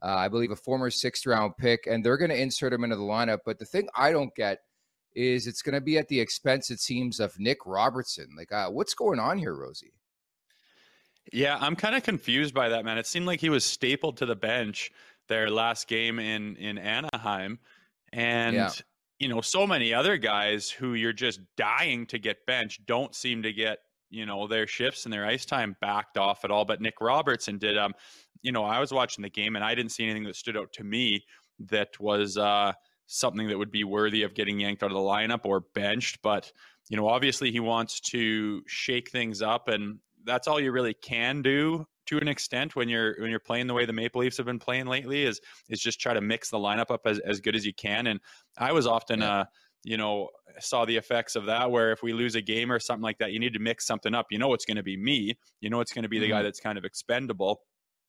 Uh, 0.00 0.14
I 0.14 0.28
believe 0.28 0.52
a 0.52 0.56
former 0.56 0.88
sixth 0.88 1.26
round 1.26 1.56
pick, 1.56 1.88
and 1.88 2.04
they're 2.04 2.16
going 2.16 2.30
to 2.30 2.40
insert 2.40 2.72
him 2.72 2.84
into 2.84 2.94
the 2.94 3.02
lineup. 3.02 3.38
But 3.44 3.58
the 3.58 3.64
thing 3.64 3.88
I 3.96 4.12
don't 4.12 4.32
get 4.36 4.60
is 5.16 5.48
it's 5.48 5.62
going 5.62 5.74
to 5.74 5.80
be 5.80 5.98
at 5.98 6.06
the 6.06 6.20
expense, 6.20 6.70
it 6.70 6.78
seems, 6.78 7.18
of 7.18 7.36
Nick 7.40 7.58
Robertson. 7.66 8.28
Like, 8.36 8.52
uh, 8.52 8.68
what's 8.68 8.94
going 8.94 9.18
on 9.18 9.36
here, 9.36 9.56
Rosie? 9.56 9.92
Yeah, 11.32 11.58
I'm 11.60 11.74
kind 11.74 11.96
of 11.96 12.04
confused 12.04 12.54
by 12.54 12.68
that, 12.68 12.84
man. 12.84 12.98
It 12.98 13.06
seemed 13.08 13.26
like 13.26 13.40
he 13.40 13.50
was 13.50 13.64
stapled 13.64 14.18
to 14.18 14.26
the 14.26 14.36
bench 14.36 14.92
their 15.26 15.50
last 15.50 15.88
game 15.88 16.20
in 16.20 16.54
in 16.54 16.78
Anaheim, 16.78 17.58
and 18.12 18.54
yeah. 18.54 18.70
You 19.20 19.28
know, 19.28 19.42
so 19.42 19.66
many 19.66 19.92
other 19.94 20.16
guys 20.16 20.70
who 20.70 20.94
you're 20.94 21.12
just 21.12 21.40
dying 21.56 22.06
to 22.06 22.18
get 22.18 22.38
benched 22.46 22.86
don't 22.86 23.14
seem 23.14 23.42
to 23.42 23.52
get 23.52 23.78
you 24.08 24.26
know 24.26 24.48
their 24.48 24.66
shifts 24.66 25.04
and 25.04 25.12
their 25.12 25.24
ice 25.24 25.44
time 25.44 25.76
backed 25.80 26.18
off 26.18 26.44
at 26.44 26.50
all. 26.50 26.64
But 26.64 26.80
Nick 26.80 27.00
Robertson 27.00 27.58
did. 27.58 27.78
Um, 27.78 27.94
you 28.42 28.50
know, 28.50 28.64
I 28.64 28.80
was 28.80 28.92
watching 28.92 29.22
the 29.22 29.30
game 29.30 29.54
and 29.54 29.64
I 29.64 29.74
didn't 29.74 29.92
see 29.92 30.04
anything 30.04 30.24
that 30.24 30.34
stood 30.34 30.56
out 30.56 30.72
to 30.72 30.84
me 30.84 31.24
that 31.68 32.00
was 32.00 32.38
uh 32.38 32.72
something 33.06 33.48
that 33.48 33.58
would 33.58 33.70
be 33.70 33.84
worthy 33.84 34.22
of 34.22 34.34
getting 34.34 34.58
yanked 34.58 34.82
out 34.82 34.90
of 34.90 34.94
the 34.94 35.00
lineup 35.00 35.44
or 35.44 35.60
benched. 35.74 36.22
But 36.22 36.50
you 36.88 36.96
know, 36.96 37.06
obviously 37.06 37.52
he 37.52 37.60
wants 37.60 38.00
to 38.00 38.62
shake 38.66 39.10
things 39.10 39.42
up 39.42 39.68
and 39.68 39.98
that's 40.24 40.48
all 40.48 40.58
you 40.60 40.72
really 40.72 40.94
can 40.94 41.42
do 41.42 41.86
to 42.10 42.18
an 42.18 42.26
extent 42.26 42.74
when 42.74 42.88
you're 42.88 43.14
when 43.20 43.30
you're 43.30 43.38
playing 43.38 43.68
the 43.68 43.74
way 43.74 43.86
the 43.86 43.92
Maple 43.92 44.20
Leafs 44.20 44.36
have 44.36 44.46
been 44.46 44.58
playing 44.58 44.86
lately 44.86 45.24
is 45.24 45.40
is 45.68 45.80
just 45.80 46.00
try 46.00 46.12
to 46.12 46.20
mix 46.20 46.50
the 46.50 46.58
lineup 46.58 46.90
up 46.90 47.02
as, 47.06 47.20
as 47.20 47.40
good 47.40 47.54
as 47.54 47.64
you 47.64 47.72
can. 47.72 48.08
And 48.08 48.18
I 48.58 48.72
was 48.72 48.86
often 48.86 49.20
yeah. 49.20 49.40
uh 49.40 49.44
you 49.84 49.96
know 49.96 50.28
saw 50.58 50.84
the 50.84 50.96
effects 50.96 51.36
of 51.36 51.46
that 51.46 51.70
where 51.70 51.92
if 51.92 52.02
we 52.02 52.12
lose 52.12 52.34
a 52.34 52.42
game 52.42 52.70
or 52.70 52.78
something 52.78 53.02
like 53.02 53.16
that 53.16 53.32
you 53.32 53.38
need 53.38 53.54
to 53.54 53.58
mix 53.58 53.86
something 53.86 54.14
up 54.14 54.26
you 54.30 54.38
know 54.38 54.52
it's 54.52 54.66
going 54.66 54.76
to 54.76 54.82
be 54.82 54.94
me 54.94 55.34
you 55.62 55.70
know 55.70 55.80
it's 55.80 55.92
going 55.92 56.02
to 56.02 56.08
be 56.08 56.18
the 56.18 56.26
mm-hmm. 56.26 56.34
guy 56.34 56.42
that's 56.42 56.60
kind 56.60 56.76
of 56.76 56.84
expendable 56.84 57.62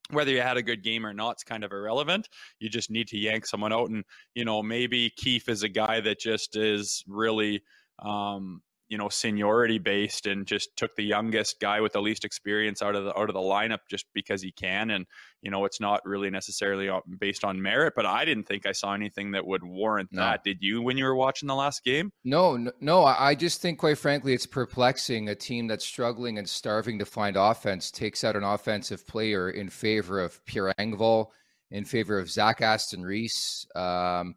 whether 0.09 0.31
you 0.31 0.41
had 0.41 0.57
a 0.57 0.61
good 0.61 0.83
game 0.83 1.05
or 1.05 1.13
not 1.13 1.31
it's 1.31 1.45
kind 1.45 1.63
of 1.63 1.71
irrelevant 1.71 2.27
you 2.59 2.67
just 2.67 2.91
need 2.91 3.07
to 3.07 3.17
yank 3.17 3.45
someone 3.45 3.71
out 3.71 3.89
and 3.89 4.03
you 4.35 4.43
know 4.43 4.61
maybe 4.61 5.09
keefe 5.15 5.47
is 5.47 5.63
a 5.63 5.69
guy 5.69 6.01
that 6.01 6.19
just 6.19 6.57
is 6.57 7.05
really 7.07 7.63
um 7.99 8.61
you 8.91 8.97
know 8.97 9.07
seniority 9.07 9.79
based 9.79 10.27
and 10.27 10.45
just 10.45 10.75
took 10.75 10.93
the 10.97 11.03
youngest 11.03 11.61
guy 11.61 11.79
with 11.79 11.93
the 11.93 12.01
least 12.01 12.25
experience 12.25 12.81
out 12.81 12.93
of 12.93 13.05
the 13.05 13.17
out 13.17 13.29
of 13.29 13.33
the 13.33 13.39
lineup 13.39 13.79
just 13.89 14.05
because 14.13 14.41
he 14.41 14.51
can. 14.51 14.89
And 14.89 15.05
you 15.41 15.49
know 15.49 15.63
it's 15.63 15.79
not 15.79 16.05
really 16.05 16.29
necessarily 16.29 16.89
based 17.17 17.43
on 17.43 17.61
merit 17.61 17.93
but 17.95 18.05
i 18.05 18.25
didn't 18.25 18.43
think 18.43 18.67
i 18.67 18.71
saw 18.71 18.93
anything 18.93 19.31
that 19.31 19.47
would 19.47 19.63
warrant 19.63 20.09
no. 20.11 20.21
that. 20.21 20.43
Did 20.43 20.57
you 20.59 20.81
when 20.81 20.97
you 20.97 21.05
were 21.05 21.15
watching 21.15 21.47
the 21.47 21.55
last 21.55 21.85
game? 21.85 22.11
No 22.25 22.69
no 22.81 23.05
i 23.05 23.33
just 23.33 23.61
think 23.61 23.79
quite 23.79 23.97
frankly 23.97 24.33
it's 24.33 24.45
perplexing. 24.45 25.29
A 25.29 25.35
team 25.35 25.67
that's 25.67 25.85
struggling 25.85 26.37
and 26.37 26.47
starving 26.47 26.99
to 26.99 27.05
find 27.05 27.37
offense 27.37 27.91
takes 27.91 28.25
out 28.25 28.35
an 28.35 28.43
offensive 28.43 29.07
player 29.07 29.49
in 29.49 29.69
favor 29.69 30.19
of 30.19 30.45
pierre 30.45 30.73
engvall 30.77 31.27
in 31.71 31.85
favor 31.85 32.19
of 32.19 32.29
zach 32.29 32.61
aston 32.61 33.03
reese. 33.03 33.65
Um, 33.73 34.35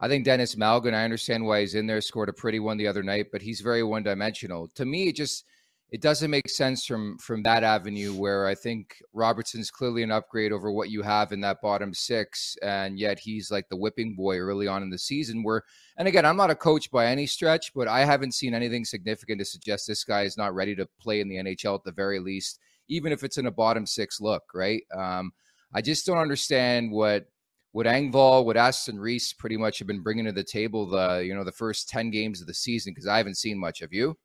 I 0.00 0.08
think 0.08 0.24
Denis 0.24 0.56
Malgin, 0.56 0.94
I 0.94 1.04
understand 1.04 1.46
why 1.46 1.60
he's 1.60 1.74
in 1.74 1.86
there, 1.86 2.00
scored 2.00 2.28
a 2.28 2.32
pretty 2.32 2.58
one 2.58 2.76
the 2.76 2.88
other 2.88 3.02
night, 3.02 3.26
but 3.30 3.42
he's 3.42 3.60
very 3.60 3.82
one 3.82 4.02
dimensional. 4.02 4.68
To 4.74 4.84
me, 4.84 5.08
it 5.08 5.16
just 5.16 5.44
it 5.90 6.00
doesn't 6.00 6.30
make 6.30 6.48
sense 6.48 6.84
from 6.84 7.16
from 7.18 7.44
that 7.44 7.62
avenue 7.62 8.12
where 8.12 8.48
I 8.48 8.56
think 8.56 8.96
Robertson's 9.12 9.70
clearly 9.70 10.02
an 10.02 10.10
upgrade 10.10 10.50
over 10.50 10.72
what 10.72 10.90
you 10.90 11.02
have 11.02 11.30
in 11.30 11.40
that 11.42 11.60
bottom 11.62 11.94
six, 11.94 12.56
and 12.62 12.98
yet 12.98 13.20
he's 13.20 13.50
like 13.50 13.68
the 13.68 13.76
whipping 13.76 14.16
boy 14.16 14.38
early 14.38 14.66
on 14.66 14.82
in 14.82 14.90
the 14.90 14.98
season. 14.98 15.44
Where, 15.44 15.62
and 15.96 16.08
again, 16.08 16.26
I'm 16.26 16.36
not 16.36 16.50
a 16.50 16.56
coach 16.56 16.90
by 16.90 17.06
any 17.06 17.26
stretch, 17.26 17.72
but 17.74 17.86
I 17.86 18.04
haven't 18.04 18.34
seen 18.34 18.54
anything 18.54 18.84
significant 18.84 19.38
to 19.38 19.44
suggest 19.44 19.86
this 19.86 20.02
guy 20.02 20.22
is 20.22 20.36
not 20.36 20.54
ready 20.54 20.74
to 20.74 20.88
play 21.00 21.20
in 21.20 21.28
the 21.28 21.36
NHL 21.36 21.76
at 21.76 21.84
the 21.84 21.92
very 21.92 22.18
least, 22.18 22.58
even 22.88 23.12
if 23.12 23.22
it's 23.22 23.38
in 23.38 23.46
a 23.46 23.52
bottom 23.52 23.86
six 23.86 24.20
look, 24.20 24.42
right? 24.52 24.82
Um, 24.92 25.32
I 25.72 25.80
just 25.80 26.06
don't 26.06 26.18
understand 26.18 26.90
what 26.90 27.26
what 27.74 27.86
Engvall, 27.86 28.44
what 28.44 28.56
Aston 28.56 29.00
Reese 29.00 29.32
pretty 29.32 29.56
much 29.56 29.80
have 29.80 29.88
been 29.88 30.00
bringing 30.00 30.26
to 30.26 30.32
the 30.32 30.44
table 30.44 30.86
the 30.86 31.24
you 31.24 31.34
know 31.34 31.42
the 31.42 31.50
first 31.50 31.88
ten 31.88 32.08
games 32.08 32.40
of 32.40 32.46
the 32.46 32.54
season 32.54 32.92
because 32.92 33.08
I 33.08 33.16
haven't 33.16 33.36
seen 33.36 33.58
much 33.58 33.82
of 33.82 33.92
you. 33.92 34.16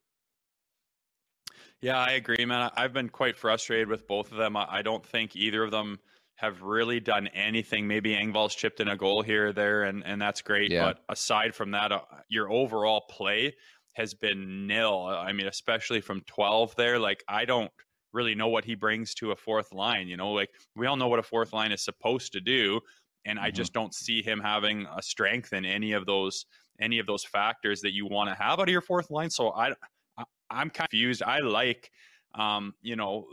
Yeah, 1.81 1.97
I 1.97 2.11
agree, 2.11 2.45
man. 2.45 2.69
I've 2.77 2.93
been 2.93 3.09
quite 3.09 3.39
frustrated 3.39 3.87
with 3.87 4.07
both 4.07 4.31
of 4.31 4.37
them. 4.37 4.55
I 4.55 4.83
don't 4.83 5.03
think 5.03 5.35
either 5.35 5.63
of 5.63 5.71
them 5.71 5.97
have 6.35 6.61
really 6.61 6.99
done 6.99 7.25
anything. 7.27 7.87
Maybe 7.87 8.13
Engvall's 8.13 8.53
chipped 8.53 8.81
in 8.81 8.89
a 8.89 8.95
goal 8.95 9.23
here 9.23 9.47
or 9.47 9.53
there, 9.53 9.83
and, 9.83 10.05
and 10.05 10.21
that's 10.21 10.41
great. 10.41 10.69
Yeah. 10.71 10.85
But 10.85 10.99
aside 11.09 11.55
from 11.55 11.71
that, 11.71 11.91
uh, 11.91 12.01
your 12.27 12.51
overall 12.51 13.01
play 13.09 13.55
has 13.93 14.13
been 14.13 14.67
nil. 14.67 15.05
I 15.05 15.31
mean, 15.31 15.47
especially 15.47 16.01
from 16.01 16.21
12 16.27 16.75
there. 16.75 16.99
Like, 16.99 17.23
I 17.27 17.45
don't 17.45 17.71
really 18.13 18.35
know 18.35 18.49
what 18.49 18.65
he 18.65 18.75
brings 18.75 19.13
to 19.15 19.31
a 19.31 19.35
fourth 19.35 19.73
line. 19.73 20.07
You 20.07 20.17
know, 20.17 20.33
like 20.33 20.49
we 20.75 20.85
all 20.85 20.97
know 20.97 21.07
what 21.07 21.19
a 21.19 21.23
fourth 21.23 21.53
line 21.53 21.71
is 21.71 21.81
supposed 21.81 22.33
to 22.33 22.41
do, 22.41 22.81
and 23.25 23.37
mm-hmm. 23.37 23.45
I 23.45 23.51
just 23.51 23.73
don't 23.73 23.93
see 23.93 24.21
him 24.21 24.39
having 24.39 24.87
a 24.95 25.01
strength 25.01 25.53
in 25.53 25.65
any 25.65 25.93
of 25.93 26.05
those 26.05 26.45
any 26.81 26.99
of 26.99 27.05
those 27.05 27.25
factors 27.25 27.81
that 27.81 27.93
you 27.93 28.07
want 28.07 28.29
to 28.29 28.35
have 28.35 28.59
out 28.59 28.67
of 28.67 28.69
your 28.69 28.81
fourth 28.81 29.11
line. 29.11 29.29
So 29.29 29.51
I, 29.51 29.73
I 30.17 30.61
am 30.61 30.69
confused. 30.69 31.21
I 31.23 31.39
like 31.39 31.91
um, 32.35 32.73
you 32.81 32.95
know 32.95 33.25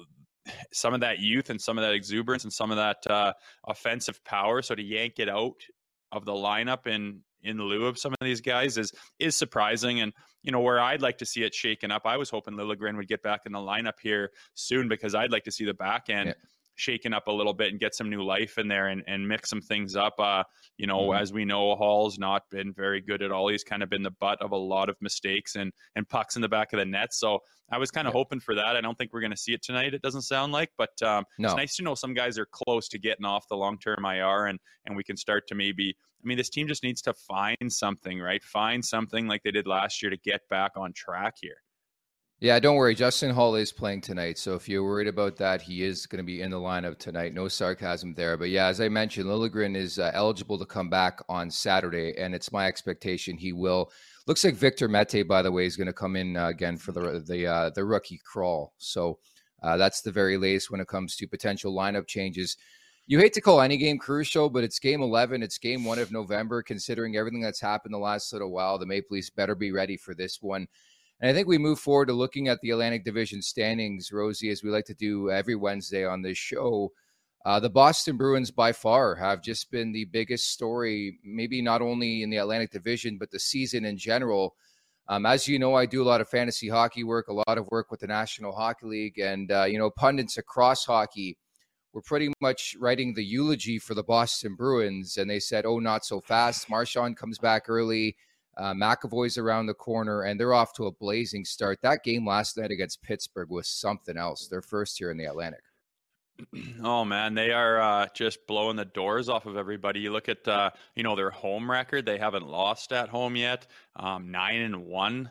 some 0.72 0.94
of 0.94 1.00
that 1.00 1.18
youth 1.18 1.50
and 1.50 1.60
some 1.60 1.78
of 1.78 1.82
that 1.82 1.94
exuberance 1.94 2.44
and 2.44 2.52
some 2.52 2.70
of 2.70 2.76
that 2.76 2.98
uh, 3.08 3.32
offensive 3.66 4.22
power. 4.24 4.62
So 4.62 4.74
to 4.74 4.82
yank 4.82 5.14
it 5.18 5.28
out 5.28 5.60
of 6.12 6.24
the 6.24 6.32
lineup 6.32 6.86
in 6.86 7.20
in 7.42 7.58
lieu 7.58 7.86
of 7.86 7.98
some 7.98 8.12
of 8.12 8.24
these 8.24 8.40
guys 8.40 8.76
is 8.78 8.92
is 9.18 9.36
surprising. 9.36 10.00
And 10.00 10.12
you 10.42 10.52
know 10.52 10.60
where 10.60 10.80
I'd 10.80 11.02
like 11.02 11.18
to 11.18 11.26
see 11.26 11.42
it 11.42 11.54
shaken 11.54 11.90
up. 11.90 12.02
I 12.04 12.16
was 12.16 12.30
hoping 12.30 12.54
Liljegren 12.54 12.96
would 12.96 13.08
get 13.08 13.22
back 13.22 13.42
in 13.46 13.52
the 13.52 13.58
lineup 13.58 14.00
here 14.02 14.30
soon 14.54 14.88
because 14.88 15.14
I'd 15.14 15.32
like 15.32 15.44
to 15.44 15.52
see 15.52 15.64
the 15.64 15.74
back 15.74 16.08
end. 16.08 16.28
Yeah 16.28 16.34
shaken 16.76 17.12
up 17.12 17.26
a 17.26 17.32
little 17.32 17.54
bit 17.54 17.70
and 17.70 17.80
get 17.80 17.94
some 17.94 18.08
new 18.08 18.22
life 18.22 18.58
in 18.58 18.68
there 18.68 18.88
and, 18.88 19.02
and 19.06 19.26
mix 19.26 19.50
some 19.50 19.60
things 19.60 19.96
up. 19.96 20.14
Uh, 20.18 20.44
you 20.76 20.86
know, 20.86 21.08
mm-hmm. 21.08 21.22
as 21.22 21.32
we 21.32 21.44
know, 21.44 21.74
Holl's 21.74 22.18
not 22.18 22.42
been 22.50 22.72
very 22.72 23.00
good 23.00 23.22
at 23.22 23.32
all. 23.32 23.48
He's 23.48 23.64
kind 23.64 23.82
of 23.82 23.90
been 23.90 24.02
the 24.02 24.12
butt 24.12 24.40
of 24.40 24.52
a 24.52 24.56
lot 24.56 24.88
of 24.88 24.96
mistakes 25.00 25.56
and 25.56 25.72
and 25.96 26.08
pucks 26.08 26.36
in 26.36 26.42
the 26.42 26.48
back 26.48 26.72
of 26.72 26.78
the 26.78 26.84
net. 26.84 27.12
So 27.12 27.40
I 27.72 27.78
was 27.78 27.90
kind 27.90 28.06
of 28.06 28.14
yeah. 28.14 28.18
hoping 28.18 28.40
for 28.40 28.54
that. 28.54 28.76
I 28.76 28.80
don't 28.80 28.96
think 28.96 29.12
we're 29.12 29.20
going 29.20 29.32
to 29.32 29.36
see 29.36 29.52
it 29.52 29.62
tonight. 29.62 29.94
It 29.94 30.02
doesn't 30.02 30.22
sound 30.22 30.52
like, 30.52 30.70
but 30.78 31.02
um, 31.02 31.24
no. 31.38 31.48
it's 31.48 31.56
nice 31.56 31.76
to 31.76 31.82
know 31.82 31.94
some 31.94 32.14
guys 32.14 32.38
are 32.38 32.46
close 32.46 32.88
to 32.88 32.98
getting 32.98 33.24
off 33.24 33.48
the 33.48 33.56
long 33.56 33.78
term 33.78 34.04
IR 34.04 34.46
and 34.46 34.60
and 34.86 34.96
we 34.96 35.02
can 35.02 35.16
start 35.16 35.46
to 35.48 35.54
maybe. 35.54 35.96
I 36.24 36.26
mean, 36.26 36.38
this 36.38 36.50
team 36.50 36.66
just 36.66 36.82
needs 36.82 37.02
to 37.02 37.14
find 37.14 37.56
something, 37.68 38.20
right? 38.20 38.42
Find 38.42 38.84
something 38.84 39.28
like 39.28 39.42
they 39.44 39.52
did 39.52 39.66
last 39.66 40.02
year 40.02 40.10
to 40.10 40.16
get 40.16 40.40
back 40.48 40.72
on 40.74 40.92
track 40.92 41.34
here. 41.40 41.58
Yeah, 42.38 42.58
don't 42.58 42.76
worry. 42.76 42.94
Justin 42.94 43.30
Holl 43.30 43.54
is 43.54 43.72
playing 43.72 44.02
tonight. 44.02 44.36
So 44.36 44.54
if 44.54 44.68
you're 44.68 44.84
worried 44.84 45.08
about 45.08 45.36
that, 45.36 45.62
he 45.62 45.82
is 45.82 46.04
going 46.04 46.18
to 46.18 46.22
be 46.22 46.42
in 46.42 46.50
the 46.50 46.58
lineup 46.58 46.98
tonight. 46.98 47.32
No 47.32 47.48
sarcasm 47.48 48.12
there. 48.12 48.36
But 48.36 48.50
yeah, 48.50 48.66
as 48.66 48.78
I 48.78 48.90
mentioned, 48.90 49.24
Liljegren 49.26 49.74
is 49.74 49.98
uh, 49.98 50.10
eligible 50.12 50.58
to 50.58 50.66
come 50.66 50.90
back 50.90 51.20
on 51.30 51.50
Saturday, 51.50 52.14
and 52.18 52.34
it's 52.34 52.52
my 52.52 52.66
expectation 52.66 53.38
he 53.38 53.54
will. 53.54 53.90
Looks 54.26 54.44
like 54.44 54.54
Victor 54.54 54.86
Mete, 54.86 55.26
by 55.26 55.40
the 55.40 55.50
way, 55.50 55.64
is 55.64 55.78
going 55.78 55.86
to 55.86 55.94
come 55.94 56.14
in 56.14 56.36
uh, 56.36 56.48
again 56.48 56.76
for 56.76 56.92
the 56.92 57.24
the 57.26 57.46
uh, 57.46 57.70
the 57.70 57.86
rookie 57.86 58.20
crawl. 58.22 58.74
So 58.76 59.18
uh, 59.62 59.78
that's 59.78 60.02
the 60.02 60.12
very 60.12 60.36
latest 60.36 60.70
when 60.70 60.82
it 60.82 60.88
comes 60.88 61.16
to 61.16 61.26
potential 61.26 61.74
lineup 61.74 62.06
changes. 62.06 62.58
You 63.06 63.18
hate 63.18 63.32
to 63.34 63.40
call 63.40 63.62
any 63.62 63.78
game 63.78 63.98
crucial, 63.98 64.50
but 64.50 64.64
it's 64.64 64.78
game 64.78 65.00
11. 65.00 65.42
It's 65.42 65.58
game 65.58 65.84
one 65.84 66.00
of 66.00 66.12
November. 66.12 66.62
Considering 66.62 67.16
everything 67.16 67.40
that's 67.40 67.60
happened 67.60 67.94
the 67.94 67.98
last 67.98 68.30
little 68.30 68.50
while, 68.50 68.78
the 68.78 68.84
Maple 68.84 69.14
Leafs 69.14 69.30
better 69.30 69.54
be 69.54 69.72
ready 69.72 69.96
for 69.96 70.14
this 70.14 70.42
one. 70.42 70.66
And 71.20 71.30
I 71.30 71.32
think 71.32 71.48
we 71.48 71.58
move 71.58 71.78
forward 71.78 72.06
to 72.06 72.12
looking 72.12 72.48
at 72.48 72.60
the 72.60 72.70
Atlantic 72.70 73.04
Division 73.04 73.40
standings, 73.40 74.12
Rosie, 74.12 74.50
as 74.50 74.62
we 74.62 74.70
like 74.70 74.84
to 74.86 74.94
do 74.94 75.30
every 75.30 75.56
Wednesday 75.56 76.04
on 76.04 76.22
this 76.22 76.36
show. 76.36 76.92
Uh, 77.46 77.60
the 77.60 77.70
Boston 77.70 78.16
Bruins, 78.16 78.50
by 78.50 78.72
far, 78.72 79.14
have 79.14 79.40
just 79.40 79.70
been 79.70 79.92
the 79.92 80.04
biggest 80.06 80.50
story, 80.50 81.18
maybe 81.24 81.62
not 81.62 81.80
only 81.80 82.22
in 82.22 82.28
the 82.28 82.36
Atlantic 82.36 82.70
Division, 82.70 83.18
but 83.18 83.30
the 83.30 83.38
season 83.38 83.84
in 83.84 83.96
general. 83.96 84.56
Um, 85.08 85.24
as 85.24 85.46
you 85.46 85.58
know, 85.58 85.74
I 85.74 85.86
do 85.86 86.02
a 86.02 86.04
lot 86.04 86.20
of 86.20 86.28
fantasy 86.28 86.68
hockey 86.68 87.04
work, 87.04 87.28
a 87.28 87.32
lot 87.32 87.56
of 87.56 87.68
work 87.70 87.90
with 87.90 88.00
the 88.00 88.08
National 88.08 88.52
Hockey 88.52 88.86
League, 88.86 89.18
and 89.18 89.50
uh, 89.52 89.64
you 89.64 89.78
know, 89.78 89.90
pundits 89.90 90.36
across 90.36 90.84
hockey 90.84 91.38
were 91.92 92.02
pretty 92.02 92.32
much 92.42 92.76
writing 92.80 93.14
the 93.14 93.24
eulogy 93.24 93.78
for 93.78 93.94
the 93.94 94.02
Boston 94.02 94.56
Bruins, 94.56 95.16
and 95.16 95.30
they 95.30 95.38
said, 95.38 95.64
"Oh, 95.64 95.78
not 95.78 96.04
so 96.04 96.20
fast." 96.20 96.68
Marchand 96.68 97.16
comes 97.16 97.38
back 97.38 97.68
early. 97.68 98.16
Uh, 98.56 98.72
McAvoy's 98.72 99.38
around 99.38 99.66
the 99.66 99.74
corner, 99.74 100.22
and 100.22 100.40
they're 100.40 100.54
off 100.54 100.72
to 100.74 100.86
a 100.86 100.92
blazing 100.92 101.44
start. 101.44 101.78
That 101.82 102.04
game 102.04 102.26
last 102.26 102.56
night 102.56 102.70
against 102.70 103.02
Pittsburgh 103.02 103.50
was 103.50 103.68
something 103.68 104.16
else. 104.16 104.48
Their 104.48 104.62
first 104.62 104.98
here 104.98 105.10
in 105.10 105.16
the 105.16 105.26
Atlantic. 105.26 105.62
Oh 106.82 107.04
man, 107.04 107.34
they 107.34 107.50
are 107.50 107.80
uh, 107.80 108.06
just 108.14 108.46
blowing 108.46 108.76
the 108.76 108.84
doors 108.84 109.28
off 109.28 109.46
of 109.46 109.56
everybody. 109.56 110.00
You 110.00 110.12
look 110.12 110.28
at 110.28 110.46
uh, 110.46 110.70
you 110.94 111.02
know 111.02 111.16
their 111.16 111.30
home 111.30 111.70
record; 111.70 112.04
they 112.04 112.18
haven't 112.18 112.46
lost 112.46 112.92
at 112.92 113.08
home 113.08 113.36
yet. 113.36 113.66
Um, 113.96 114.30
nine 114.30 114.60
and 114.60 114.84
one 114.86 115.30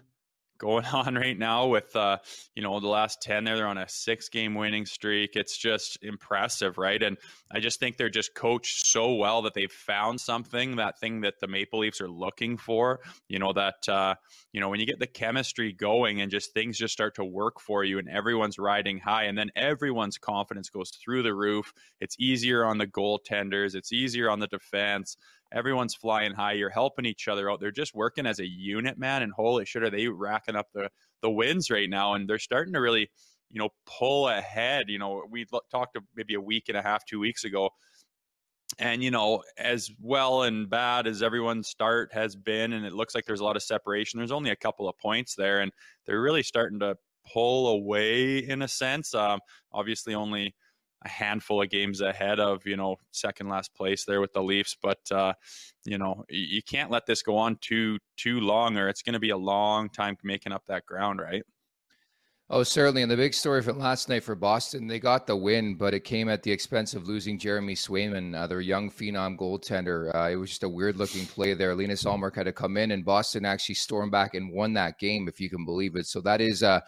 going 0.58 0.86
on 0.94 1.16
right 1.16 1.38
now 1.38 1.68
with 1.68 1.96
uh 1.96 2.18
you 2.56 2.64
know 2.64 2.80
the 2.80 2.88
last 2.88 3.22
10 3.22 3.44
there 3.44 3.56
they're 3.56 3.68
on 3.68 3.78
a 3.78 3.90
six 3.90 4.30
game 4.30 4.56
winning 4.56 4.86
streak. 4.86 5.36
It's 5.36 5.58
just 5.58 5.98
impressive 6.02 6.78
right? 6.78 7.02
And 7.02 7.18
i 7.52 7.60
just 7.60 7.80
think 7.80 7.98
they're 7.98 8.10
just 8.10 8.34
coached 8.34 8.86
so 8.86 9.14
well 9.14 9.42
that 9.44 9.54
they've 9.54 9.72
found 9.72 10.20
something 10.20 10.76
that 10.76 11.00
thing 11.00 11.22
that 11.22 11.40
the 11.40 11.48
maple 11.48 11.80
leafs 11.80 12.02
are 12.02 12.10
looking 12.10 12.58
for 12.58 13.00
you 13.30 13.40
know 13.40 13.54
that 13.54 13.88
uh 13.88 14.16
you 14.52 14.60
know 14.60 14.70
when 14.70 14.80
you 14.80 14.86
get 14.86 15.00
the 15.00 15.08
chemistry 15.08 15.72
going 15.72 16.22
and 16.22 16.32
just 16.32 16.54
things 16.54 16.78
just 16.78 16.94
start 16.94 17.16
to 17.16 17.24
work 17.24 17.60
for 17.60 17.84
you 17.84 18.00
and 18.00 18.10
everyone's 18.10 18.58
riding 18.58 18.98
high 18.98 19.24
and 19.24 19.38
then 19.38 19.50
everyone's 19.56 20.18
confidence 20.18 20.70
goes 20.70 20.90
through 20.90 21.24
the 21.24 21.34
roof 21.34 21.74
it's 22.00 22.16
easier 22.20 22.66
on 22.66 22.78
the 22.78 22.88
goaltenders 22.88 23.76
it's 23.76 23.94
easier 23.94 24.30
on 24.30 24.40
the 24.40 24.48
defense 24.48 25.18
everyone's 25.56 25.96
flying 25.96 26.34
high. 26.34 26.52
You're 26.52 26.70
helping 26.70 27.06
each 27.06 27.28
other 27.28 27.50
out. 27.50 27.60
They're 27.60 27.72
just 27.72 27.96
working 27.96 28.28
as 28.28 28.40
a 28.40 28.46
unit, 28.46 29.00
man. 29.00 29.24
And 29.24 29.32
holy 29.32 29.66
shit, 29.66 29.84
are 29.84 29.90
they 29.90 30.08
racking 30.08 30.56
up 30.56 30.68
the 30.74 30.90
the 31.22 31.32
wins 31.32 31.72
right 31.72 31.90
now? 31.90 32.14
And 32.14 32.30
they're 32.30 32.38
starting 32.38 32.74
to 32.74 32.82
really, 32.82 33.10
you 33.50 33.60
know, 33.60 33.70
pull 33.86 34.28
ahead. 34.28 34.90
You 34.90 35.00
know, 35.00 35.24
we 35.30 35.46
talked 35.72 35.98
maybe 36.16 36.36
a 36.36 36.42
week 36.42 36.66
and 36.68 36.78
a 36.78 36.82
half, 36.82 37.06
two 37.06 37.20
weeks 37.20 37.46
ago. 37.46 37.70
And 38.78 39.02
you 39.02 39.12
know, 39.12 39.42
as 39.58 39.90
well 40.02 40.44
and 40.44 40.70
bad 40.70 41.08
as 41.08 41.24
everyone's 41.24 41.70
start 41.70 42.12
has 42.14 42.36
been, 42.36 42.74
and 42.74 42.86
it 42.86 42.94
looks 42.94 43.16
like 43.16 43.26
there's 43.26 43.40
a 43.40 43.44
lot 43.44 43.56
of 43.56 43.64
separation. 43.64 44.18
There's 44.18 44.32
only 44.32 44.50
a 44.50 44.56
couple 44.56 44.90
of 44.90 44.98
points 44.98 45.36
there, 45.36 45.62
and 45.62 45.72
they're 46.06 46.22
really 46.22 46.44
starting 46.44 46.80
to 46.80 46.98
pull 47.32 47.70
away 47.70 48.40
in 48.40 48.62
a 48.62 48.68
sense. 48.68 49.14
Um, 49.14 49.40
obviously, 49.72 50.14
only 50.14 50.56
a 51.06 51.10
handful 51.10 51.62
of 51.62 51.70
games 51.70 52.02
ahead 52.02 52.40
of 52.40 52.66
you 52.66 52.76
know 52.76 52.98
second 53.12 53.48
last 53.48 53.74
place 53.76 54.04
there 54.06 54.22
with 54.22 54.34
the 54.34 54.44
Leafs. 54.44 54.76
But 54.82 55.00
uh, 55.12 55.34
you 55.86 55.98
know 55.98 56.26
you 56.30 56.62
can't 56.64 56.92
let 56.92 57.06
this 57.06 57.22
go 57.22 57.38
on 57.38 57.58
too 57.62 58.00
too 58.18 58.40
long, 58.42 58.78
or 58.78 58.90
it's 58.90 59.04
going 59.04 59.14
to 59.14 59.20
be 59.20 59.30
a 59.30 59.38
long 59.38 59.90
time 59.90 60.18
making 60.24 60.52
up 60.52 60.64
that 60.68 60.86
ground, 60.86 61.20
right? 61.20 61.44
Oh, 62.48 62.62
certainly. 62.62 63.02
And 63.02 63.10
the 63.10 63.18
big 63.18 63.34
story 63.34 63.64
from 63.64 63.80
last 63.80 64.08
night 64.08 64.24
for 64.24 64.36
Boston, 64.36 64.86
they 64.86 65.00
got 65.00 65.26
the 65.26 65.36
win, 65.36 65.74
but 65.74 65.96
it 65.96 66.04
came 66.04 66.30
at 66.30 66.44
the 66.44 66.52
expense 66.52 66.94
of 66.94 67.08
losing 67.08 67.40
Jeremy 67.40 67.74
Swayman, 67.74 68.36
uh, 68.38 68.46
their 68.46 68.62
young 68.62 68.92
phenom 68.92 69.36
goaltender. 69.36 70.14
Uh, 70.14 70.30
it 70.30 70.36
was 70.36 70.52
just 70.52 70.62
a 70.62 70.70
weird 70.70 70.96
looking 70.96 71.26
play 71.26 71.56
there. 71.56 71.74
Linus 71.74 72.04
Ullmark 72.04 72.36
had 72.36 72.44
to 72.44 72.54
come 72.54 72.78
in, 72.78 72.92
and 72.92 73.04
Boston 73.04 73.46
actually 73.46 73.74
stormed 73.74 74.12
back 74.12 74.36
and 74.36 74.54
won 74.54 74.74
that 74.74 75.00
game, 75.00 75.28
if 75.28 75.42
you 75.42 75.50
can 75.50 75.66
believe 75.66 75.96
it. 75.96 76.06
So 76.06 76.22
that 76.22 76.40
is 76.40 76.62
uh, 76.62 76.82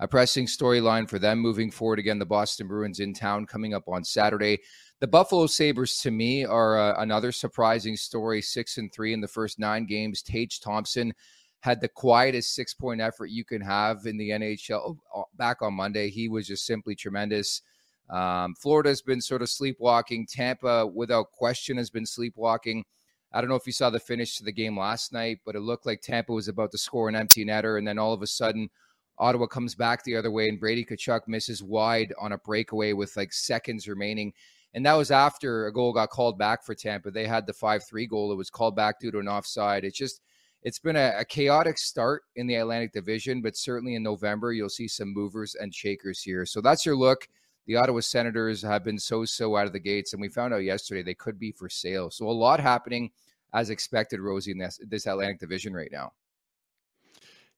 a 0.00 0.08
pressing 0.08 0.46
storyline 0.46 1.08
for 1.08 1.18
them 1.18 1.38
moving 1.38 1.70
forward. 1.70 1.98
Again, 1.98 2.18
the 2.18 2.26
Boston 2.26 2.66
Bruins 2.66 3.00
in 3.00 3.14
town 3.14 3.46
coming 3.46 3.74
up 3.74 3.88
on 3.88 4.04
Saturday. 4.04 4.58
The 5.00 5.06
Buffalo 5.06 5.46
Sabres, 5.46 5.98
to 5.98 6.10
me, 6.10 6.44
are 6.44 6.78
uh, 6.78 7.00
another 7.00 7.30
surprising 7.32 7.96
story. 7.96 8.42
Six 8.42 8.78
and 8.78 8.92
three 8.92 9.12
in 9.12 9.20
the 9.20 9.28
first 9.28 9.58
nine 9.58 9.86
games. 9.86 10.22
Tage 10.22 10.60
Thompson 10.60 11.12
had 11.60 11.80
the 11.80 11.88
quietest 11.88 12.54
six 12.54 12.74
point 12.74 13.00
effort 13.00 13.30
you 13.30 13.44
can 13.44 13.60
have 13.60 14.06
in 14.06 14.16
the 14.16 14.30
NHL 14.30 14.96
oh, 15.14 15.24
back 15.36 15.62
on 15.62 15.74
Monday. 15.74 16.10
He 16.10 16.28
was 16.28 16.46
just 16.46 16.66
simply 16.66 16.94
tremendous. 16.94 17.62
Um, 18.10 18.54
Florida's 18.54 19.00
been 19.00 19.20
sort 19.20 19.42
of 19.42 19.48
sleepwalking. 19.48 20.26
Tampa, 20.26 20.86
without 20.86 21.30
question, 21.32 21.76
has 21.78 21.88
been 21.88 22.04
sleepwalking. 22.04 22.84
I 23.32 23.40
don't 23.40 23.48
know 23.48 23.56
if 23.56 23.66
you 23.66 23.72
saw 23.72 23.90
the 23.90 23.98
finish 23.98 24.36
to 24.36 24.44
the 24.44 24.52
game 24.52 24.78
last 24.78 25.12
night, 25.12 25.40
but 25.44 25.56
it 25.56 25.60
looked 25.60 25.86
like 25.86 26.02
Tampa 26.02 26.32
was 26.32 26.48
about 26.48 26.70
to 26.72 26.78
score 26.78 27.08
an 27.08 27.16
empty 27.16 27.44
netter, 27.44 27.78
and 27.78 27.88
then 27.88 27.98
all 27.98 28.12
of 28.12 28.22
a 28.22 28.26
sudden, 28.26 28.68
Ottawa 29.18 29.46
comes 29.46 29.74
back 29.74 30.02
the 30.02 30.16
other 30.16 30.30
way, 30.30 30.48
and 30.48 30.58
Brady 30.58 30.84
Tkachuk 30.84 31.28
misses 31.28 31.62
wide 31.62 32.12
on 32.20 32.32
a 32.32 32.38
breakaway 32.38 32.92
with 32.92 33.16
like 33.16 33.32
seconds 33.32 33.86
remaining. 33.86 34.32
And 34.74 34.84
that 34.86 34.94
was 34.94 35.12
after 35.12 35.66
a 35.66 35.72
goal 35.72 35.92
got 35.92 36.10
called 36.10 36.36
back 36.36 36.64
for 36.64 36.74
Tampa. 36.74 37.10
They 37.10 37.26
had 37.26 37.46
the 37.46 37.52
5 37.52 37.84
3 37.84 38.06
goal. 38.06 38.32
It 38.32 38.36
was 38.36 38.50
called 38.50 38.74
back 38.74 38.98
due 38.98 39.12
to 39.12 39.20
an 39.20 39.28
offside. 39.28 39.84
It's 39.84 39.96
just, 39.96 40.20
it's 40.62 40.80
been 40.80 40.96
a, 40.96 41.14
a, 41.18 41.24
chaotic 41.24 41.78
start 41.78 42.22
in 42.34 42.48
the 42.48 42.56
Atlantic 42.56 42.92
Division, 42.92 43.40
but 43.40 43.56
certainly 43.56 43.94
in 43.94 44.02
November, 44.02 44.52
you'll 44.52 44.68
see 44.68 44.88
some 44.88 45.14
movers 45.14 45.54
and 45.54 45.72
shakers 45.72 46.22
here. 46.22 46.44
So 46.44 46.60
that's 46.60 46.84
your 46.84 46.96
look. 46.96 47.28
The 47.66 47.76
Ottawa 47.76 48.00
Senators 48.00 48.62
have 48.62 48.84
been 48.84 48.98
so, 48.98 49.24
so 49.24 49.56
out 49.56 49.66
of 49.66 49.72
the 49.72 49.78
gates, 49.78 50.12
and 50.12 50.20
we 50.20 50.28
found 50.28 50.52
out 50.52 50.58
yesterday 50.58 51.02
they 51.02 51.14
could 51.14 51.38
be 51.38 51.52
for 51.52 51.68
sale. 51.68 52.10
So 52.10 52.28
a 52.28 52.32
lot 52.32 52.60
happening 52.60 53.10
as 53.54 53.70
expected, 53.70 54.20
Rosie, 54.20 54.50
in 54.50 54.58
this, 54.58 54.80
this 54.86 55.06
Atlantic 55.06 55.38
Division 55.38 55.72
right 55.72 55.90
now. 55.92 56.12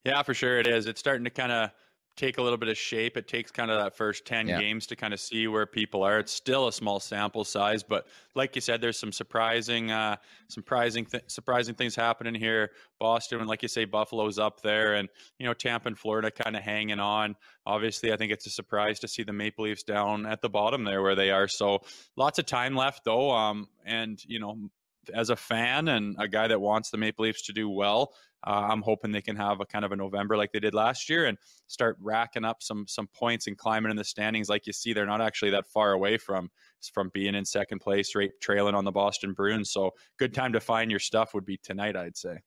Yeah, 0.06 0.22
for 0.22 0.34
sure 0.34 0.60
it 0.60 0.68
is. 0.68 0.86
It's 0.86 1.00
starting 1.00 1.24
to 1.24 1.30
kind 1.30 1.50
of 1.50 1.70
take 2.16 2.38
a 2.38 2.42
little 2.42 2.56
bit 2.56 2.68
of 2.68 2.78
shape. 2.78 3.16
It 3.16 3.26
takes 3.26 3.50
kind 3.50 3.72
of 3.72 3.78
that 3.82 3.96
first 3.96 4.24
10 4.24 4.46
yeah. 4.46 4.60
games 4.60 4.86
to 4.86 4.96
kind 4.96 5.12
of 5.12 5.18
see 5.18 5.48
where 5.48 5.66
people 5.66 6.04
are. 6.04 6.20
It's 6.20 6.32
still 6.32 6.68
a 6.68 6.72
small 6.72 7.00
sample 7.00 7.44
size, 7.44 7.82
but 7.82 8.06
like 8.36 8.54
you 8.54 8.60
said, 8.60 8.80
there's 8.80 8.96
some 8.98 9.10
surprising, 9.10 9.90
uh, 9.90 10.16
surprising, 10.48 11.06
th- 11.06 11.24
surprising 11.26 11.74
things 11.74 11.96
happening 11.96 12.36
here. 12.36 12.70
Boston, 13.00 13.40
and 13.40 13.48
like 13.48 13.62
you 13.62 13.68
say, 13.68 13.84
Buffalo's 13.84 14.38
up 14.38 14.62
there 14.62 14.94
and, 14.94 15.08
you 15.40 15.44
know, 15.44 15.52
Tampa 15.52 15.88
and 15.88 15.98
Florida 15.98 16.30
kind 16.30 16.56
of 16.56 16.62
hanging 16.62 17.00
on. 17.00 17.34
Obviously, 17.66 18.12
I 18.12 18.16
think 18.16 18.30
it's 18.30 18.46
a 18.46 18.50
surprise 18.50 19.00
to 19.00 19.08
see 19.08 19.24
the 19.24 19.32
Maple 19.32 19.64
Leafs 19.64 19.82
down 19.82 20.24
at 20.24 20.40
the 20.40 20.48
bottom 20.48 20.84
there 20.84 21.02
where 21.02 21.16
they 21.16 21.32
are. 21.32 21.48
So 21.48 21.80
lots 22.16 22.38
of 22.38 22.46
time 22.46 22.76
left 22.76 23.04
though. 23.04 23.32
Um, 23.32 23.68
and, 23.84 24.22
you 24.24 24.38
know, 24.38 24.70
as 25.12 25.30
a 25.30 25.36
fan 25.36 25.88
and 25.88 26.16
a 26.18 26.28
guy 26.28 26.48
that 26.48 26.60
wants 26.60 26.90
the 26.90 26.96
Maple 26.96 27.24
Leafs 27.24 27.42
to 27.42 27.52
do 27.52 27.68
well, 27.68 28.12
uh, 28.46 28.68
I'm 28.70 28.82
hoping 28.82 29.10
they 29.10 29.22
can 29.22 29.36
have 29.36 29.60
a 29.60 29.66
kind 29.66 29.84
of 29.84 29.92
a 29.92 29.96
November 29.96 30.36
like 30.36 30.52
they 30.52 30.60
did 30.60 30.74
last 30.74 31.08
year 31.10 31.26
and 31.26 31.36
start 31.66 31.96
racking 32.00 32.44
up 32.44 32.62
some 32.62 32.86
some 32.86 33.08
points 33.08 33.46
and 33.46 33.58
climbing 33.58 33.90
in 33.90 33.96
the 33.96 34.04
standings. 34.04 34.48
Like 34.48 34.66
you 34.66 34.72
see, 34.72 34.92
they're 34.92 35.06
not 35.06 35.20
actually 35.20 35.50
that 35.50 35.66
far 35.66 35.92
away 35.92 36.16
from 36.16 36.50
from 36.92 37.10
being 37.12 37.34
in 37.34 37.44
second 37.44 37.80
place, 37.80 38.14
right, 38.14 38.30
trailing 38.40 38.74
on 38.74 38.84
the 38.84 38.92
Boston 38.92 39.32
Bruins. 39.32 39.72
So 39.72 39.90
good 40.18 40.32
time 40.32 40.52
to 40.52 40.60
find 40.60 40.90
your 40.90 41.00
stuff 41.00 41.34
would 41.34 41.44
be 41.44 41.58
tonight, 41.58 41.96
I'd 41.96 42.16
say. 42.16 42.38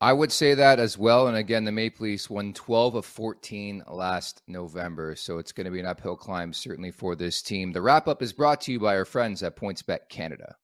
I 0.00 0.12
would 0.12 0.30
say 0.30 0.54
that 0.54 0.78
as 0.78 0.96
well. 0.96 1.26
And 1.26 1.36
again, 1.36 1.64
the 1.64 1.72
Maple 1.72 2.04
Leafs 2.04 2.30
won 2.30 2.52
12 2.52 2.94
of 2.94 3.04
14 3.04 3.82
last 3.88 4.42
November. 4.46 5.16
So 5.16 5.38
it's 5.38 5.50
going 5.50 5.64
to 5.64 5.72
be 5.72 5.80
an 5.80 5.86
uphill 5.86 6.16
climb, 6.16 6.52
certainly, 6.52 6.92
for 6.92 7.16
this 7.16 7.42
team. 7.42 7.72
The 7.72 7.82
wrap 7.82 8.06
up 8.06 8.22
is 8.22 8.32
brought 8.32 8.60
to 8.62 8.72
you 8.72 8.78
by 8.78 8.96
our 8.96 9.04
friends 9.04 9.42
at 9.42 9.56
PointsBet 9.56 10.08
Canada. 10.08 10.54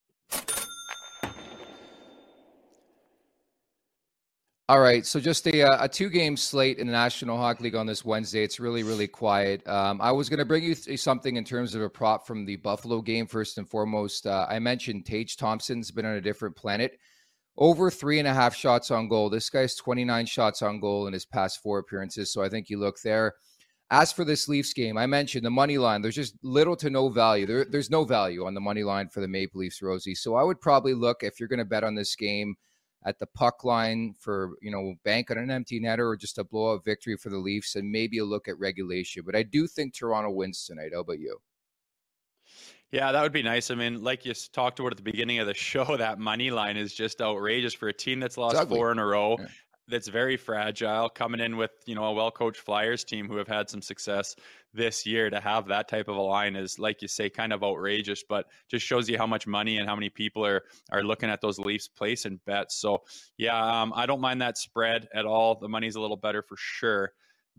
All 4.66 4.80
right, 4.80 5.04
so 5.04 5.20
just 5.20 5.46
a, 5.46 5.62
uh, 5.62 5.84
a 5.84 5.88
two 5.90 6.08
game 6.08 6.38
slate 6.38 6.78
in 6.78 6.86
the 6.86 6.92
National 6.94 7.36
Hockey 7.36 7.64
League 7.64 7.74
on 7.74 7.84
this 7.84 8.02
Wednesday. 8.02 8.42
It's 8.42 8.58
really 8.58 8.82
really 8.82 9.06
quiet. 9.06 9.66
Um, 9.68 10.00
I 10.00 10.10
was 10.10 10.30
going 10.30 10.38
to 10.38 10.46
bring 10.46 10.64
you 10.64 10.74
th- 10.74 10.98
something 10.98 11.36
in 11.36 11.44
terms 11.44 11.74
of 11.74 11.82
a 11.82 11.90
prop 11.90 12.26
from 12.26 12.46
the 12.46 12.56
Buffalo 12.56 13.02
game 13.02 13.26
first 13.26 13.58
and 13.58 13.68
foremost. 13.68 14.26
Uh, 14.26 14.46
I 14.48 14.58
mentioned 14.60 15.04
Tage 15.04 15.36
Thompson's 15.36 15.90
been 15.90 16.06
on 16.06 16.14
a 16.14 16.20
different 16.22 16.56
planet. 16.56 16.98
Over 17.58 17.90
three 17.90 18.18
and 18.18 18.26
a 18.26 18.32
half 18.32 18.54
shots 18.54 18.90
on 18.90 19.06
goal. 19.06 19.28
This 19.28 19.50
guy's 19.50 19.74
29 19.74 20.24
shots 20.24 20.62
on 20.62 20.80
goal 20.80 21.08
in 21.08 21.12
his 21.12 21.26
past 21.26 21.62
four 21.62 21.78
appearances. 21.78 22.32
So 22.32 22.42
I 22.42 22.48
think 22.48 22.70
you 22.70 22.78
look 22.78 22.96
there. 23.04 23.34
As 23.90 24.12
for 24.12 24.24
this 24.24 24.48
Leafs 24.48 24.72
game, 24.72 24.96
I 24.96 25.04
mentioned 25.04 25.44
the 25.44 25.50
money 25.50 25.76
line. 25.76 26.00
There's 26.00 26.14
just 26.14 26.42
little 26.42 26.74
to 26.76 26.88
no 26.88 27.10
value. 27.10 27.44
There, 27.44 27.66
there's 27.66 27.90
no 27.90 28.04
value 28.04 28.46
on 28.46 28.54
the 28.54 28.62
money 28.62 28.82
line 28.82 29.10
for 29.10 29.20
the 29.20 29.28
Maple 29.28 29.60
Leafs, 29.60 29.82
Rosie. 29.82 30.14
So 30.14 30.36
I 30.36 30.42
would 30.42 30.58
probably 30.58 30.94
look 30.94 31.22
if 31.22 31.38
you're 31.38 31.50
going 31.50 31.58
to 31.58 31.66
bet 31.66 31.84
on 31.84 31.94
this 31.94 32.16
game 32.16 32.56
at 33.06 33.18
the 33.18 33.26
puck 33.26 33.64
line 33.64 34.14
for 34.18 34.52
you 34.62 34.70
know 34.70 34.94
bank 35.04 35.30
on 35.30 35.38
an 35.38 35.50
empty 35.50 35.80
netter 35.80 36.06
or 36.10 36.16
just 36.16 36.38
a 36.38 36.44
blowout 36.44 36.84
victory 36.84 37.16
for 37.16 37.30
the 37.30 37.38
Leafs 37.38 37.76
and 37.76 37.90
maybe 37.90 38.18
a 38.18 38.24
look 38.24 38.48
at 38.48 38.58
regulation. 38.58 39.22
But 39.26 39.36
I 39.36 39.42
do 39.42 39.66
think 39.66 39.94
Toronto 39.94 40.30
wins 40.30 40.64
tonight. 40.64 40.90
How 40.94 41.00
about 41.00 41.18
you? 41.18 41.38
Yeah, 42.90 43.10
that 43.10 43.22
would 43.22 43.32
be 43.32 43.42
nice. 43.42 43.70
I 43.70 43.74
mean, 43.74 44.04
like 44.04 44.24
you 44.24 44.32
talked 44.52 44.78
about 44.78 44.92
at 44.92 44.96
the 44.96 45.02
beginning 45.02 45.40
of 45.40 45.46
the 45.46 45.54
show, 45.72 45.96
that 45.96 46.18
money 46.18 46.50
line 46.50 46.76
is 46.76 46.94
just 46.94 47.20
outrageous 47.20 47.74
for 47.74 47.88
a 47.88 47.92
team 47.92 48.20
that's 48.20 48.38
lost 48.38 48.68
four 48.68 48.92
in 48.92 48.98
a 48.98 49.04
row. 49.04 49.36
Yeah 49.38 49.46
that's 49.88 50.08
very 50.08 50.36
fragile 50.36 51.08
coming 51.08 51.40
in 51.40 51.56
with 51.56 51.70
you 51.86 51.94
know 51.94 52.04
a 52.04 52.12
well-coached 52.12 52.60
flyers 52.60 53.04
team 53.04 53.28
who 53.28 53.36
have 53.36 53.48
had 53.48 53.68
some 53.68 53.82
success 53.82 54.34
this 54.72 55.04
year 55.04 55.28
to 55.30 55.40
have 55.40 55.68
that 55.68 55.88
type 55.88 56.08
of 56.08 56.16
a 56.16 56.20
line 56.20 56.56
is 56.56 56.78
like 56.78 57.02
you 57.02 57.08
say 57.08 57.28
kind 57.28 57.52
of 57.52 57.62
outrageous 57.62 58.24
but 58.28 58.46
just 58.68 58.84
shows 58.84 59.08
you 59.08 59.18
how 59.18 59.26
much 59.26 59.46
money 59.46 59.78
and 59.78 59.88
how 59.88 59.94
many 59.94 60.08
people 60.08 60.44
are 60.44 60.62
are 60.90 61.02
looking 61.02 61.28
at 61.30 61.40
those 61.40 61.58
leafs 61.58 61.88
place 61.88 62.24
and 62.24 62.44
bets. 62.44 62.76
So 62.76 63.02
yeah 63.36 63.82
um, 63.82 63.92
i 63.94 64.06
don't 64.06 64.20
mind 64.20 64.40
that 64.42 64.58
spread 64.58 65.08
at 65.14 65.26
all. 65.26 65.56
The 65.56 65.68
money's 65.68 65.96
a 65.96 66.00
little 66.00 66.16
better 66.16 66.42
for 66.42 66.56
sure. 66.58 67.12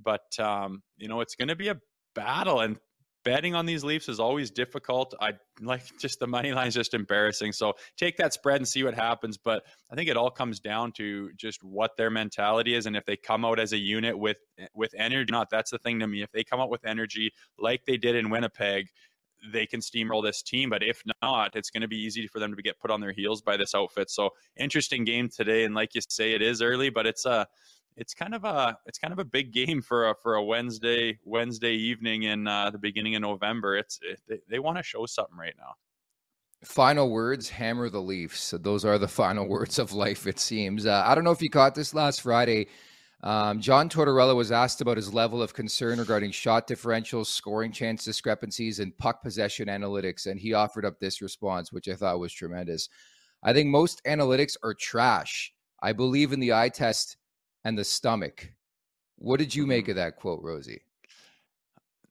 But 0.04 0.38
um, 0.40 0.82
you 0.98 1.08
know 1.08 1.22
it's 1.22 1.36
going 1.36 1.48
to 1.50 1.56
be 1.56 1.70
a 1.70 1.80
battle 2.16 2.62
and 2.62 2.78
betting 3.26 3.56
on 3.56 3.66
these 3.66 3.84
Leafs 3.84 4.08
is 4.08 4.20
always 4.20 4.50
difficult. 4.52 5.14
I 5.20 5.34
like 5.60 5.82
just 6.00 6.20
the 6.22 6.28
money 6.28 6.54
line 6.54 6.68
is 6.68 6.76
just 6.76 6.94
embarrassing. 6.94 7.52
So 7.52 7.74
take 7.98 8.16
that 8.18 8.32
spread 8.34 8.58
and 8.58 8.68
see 8.68 8.84
what 8.84 8.94
happens. 8.94 9.38
But 9.38 9.64
I 9.92 9.96
think 9.96 10.10
it 10.10 10.16
all 10.16 10.32
comes 10.32 10.62
down 10.62 10.94
to 10.94 11.32
just 11.34 11.62
what 11.64 11.98
their 11.98 12.10
mentality 12.10 12.76
is, 12.76 12.86
and 12.86 12.96
if 12.96 13.06
they 13.06 13.18
come 13.18 13.44
out 13.44 13.60
as 13.60 13.74
a 13.74 13.78
unit 13.78 14.18
with 14.18 14.38
with 14.74 14.94
energy. 14.98 15.32
Not 15.32 15.50
that's 15.50 15.72
the 15.72 15.80
thing 15.80 16.00
to 16.00 16.08
me. 16.08 16.22
If 16.22 16.32
they 16.32 16.46
come 16.46 16.62
out 16.62 16.70
with 16.70 16.86
energy 16.86 17.34
like 17.60 17.86
they 17.86 17.98
did 17.98 18.16
in 18.16 18.30
Winnipeg. 18.30 18.88
They 19.52 19.68
can 19.68 19.80
steamroll 19.80 20.24
this 20.24 20.42
team, 20.42 20.72
but 20.72 20.82
if 20.82 21.04
not, 21.22 21.56
it's 21.56 21.70
going 21.70 21.82
to 21.82 21.88
be 21.88 21.98
easy 21.98 22.26
for 22.26 22.40
them 22.40 22.56
to 22.56 22.64
get 22.64 22.80
put 22.80 22.90
on 22.90 23.00
their 23.00 23.12
heels 23.12 23.44
by 23.44 23.58
this 23.58 23.76
outfit. 23.76 24.10
So, 24.10 24.32
interesting 24.58 25.04
game 25.04 25.30
today, 25.30 25.66
and 25.66 25.76
like 25.76 25.94
you 25.94 26.02
say, 26.10 26.34
it 26.34 26.42
is 26.42 26.64
early, 26.64 26.90
but 26.90 27.06
it's 27.06 27.26
a 27.26 27.46
it's 27.98 28.14
kind 28.14 28.36
of 28.36 28.44
a 28.44 28.78
it's 28.86 29.00
kind 29.00 29.14
of 29.14 29.20
a 29.20 29.26
big 29.26 29.54
game 29.54 29.82
for 29.82 30.10
a 30.10 30.16
for 30.22 30.36
a 30.36 30.44
Wednesday 30.44 31.20
Wednesday 31.24 31.74
evening 31.74 32.24
in 32.24 32.48
uh, 32.48 32.70
the 32.70 32.78
beginning 32.78 33.16
of 33.16 33.22
November. 33.22 33.78
It's 33.78 34.00
it, 34.02 34.20
they, 34.28 34.40
they 34.50 34.60
want 34.60 34.78
to 34.78 34.84
show 34.84 35.06
something 35.06 35.38
right 35.38 35.56
now. 35.58 35.74
Final 36.64 37.10
words: 37.10 37.50
Hammer 37.50 37.90
the 37.90 38.02
Leafs. 38.02 38.54
Those 38.60 38.86
are 38.86 38.98
the 38.98 39.08
final 39.24 39.48
words 39.48 39.80
of 39.80 39.94
life. 39.94 40.28
It 40.28 40.40
seems. 40.40 40.86
Uh, 40.86 41.04
I 41.06 41.16
don't 41.16 41.24
know 41.24 41.32
if 41.32 41.42
you 41.42 41.50
caught 41.50 41.76
this 41.76 41.94
last 41.94 42.22
Friday. 42.22 42.68
Um, 43.24 43.60
John 43.60 43.90
Tortorella 43.90 44.36
was 44.36 44.52
asked 44.52 44.82
about 44.82 44.98
his 44.98 45.14
level 45.14 45.42
of 45.42 45.54
concern 45.54 46.00
regarding 46.00 46.32
shot 46.32 46.68
differentials, 46.68 47.28
scoring 47.28 47.72
chance 47.72 48.04
discrepancies, 48.04 48.80
and 48.80 48.96
puck 48.98 49.24
possession 49.24 49.68
analytics, 49.68 50.28
and 50.28 50.40
he 50.40 50.54
offered 50.54 50.86
up 50.86 51.00
this 51.00 51.22
response, 51.22 51.72
which 51.72 51.88
I 51.88 51.96
thought 51.96 52.20
was 52.20 52.34
tremendous. 52.34 52.90
I 53.42 53.54
think 53.54 53.70
most 53.70 54.02
analytics 54.06 54.58
are 54.64 54.74
trash. 54.74 55.54
I 55.82 55.94
believe 55.94 56.34
in 56.34 56.40
the 56.40 56.54
eye 56.54 56.70
test 56.70 57.18
and 57.66 57.78
the 57.78 57.84
stomach. 57.84 58.52
What 59.18 59.40
did 59.40 59.54
you 59.54 59.66
make 59.66 59.86
mm-hmm. 59.86 59.92
of 59.92 59.96
that 59.98 60.16
quote, 60.16 60.42
Rosie? 60.42 60.84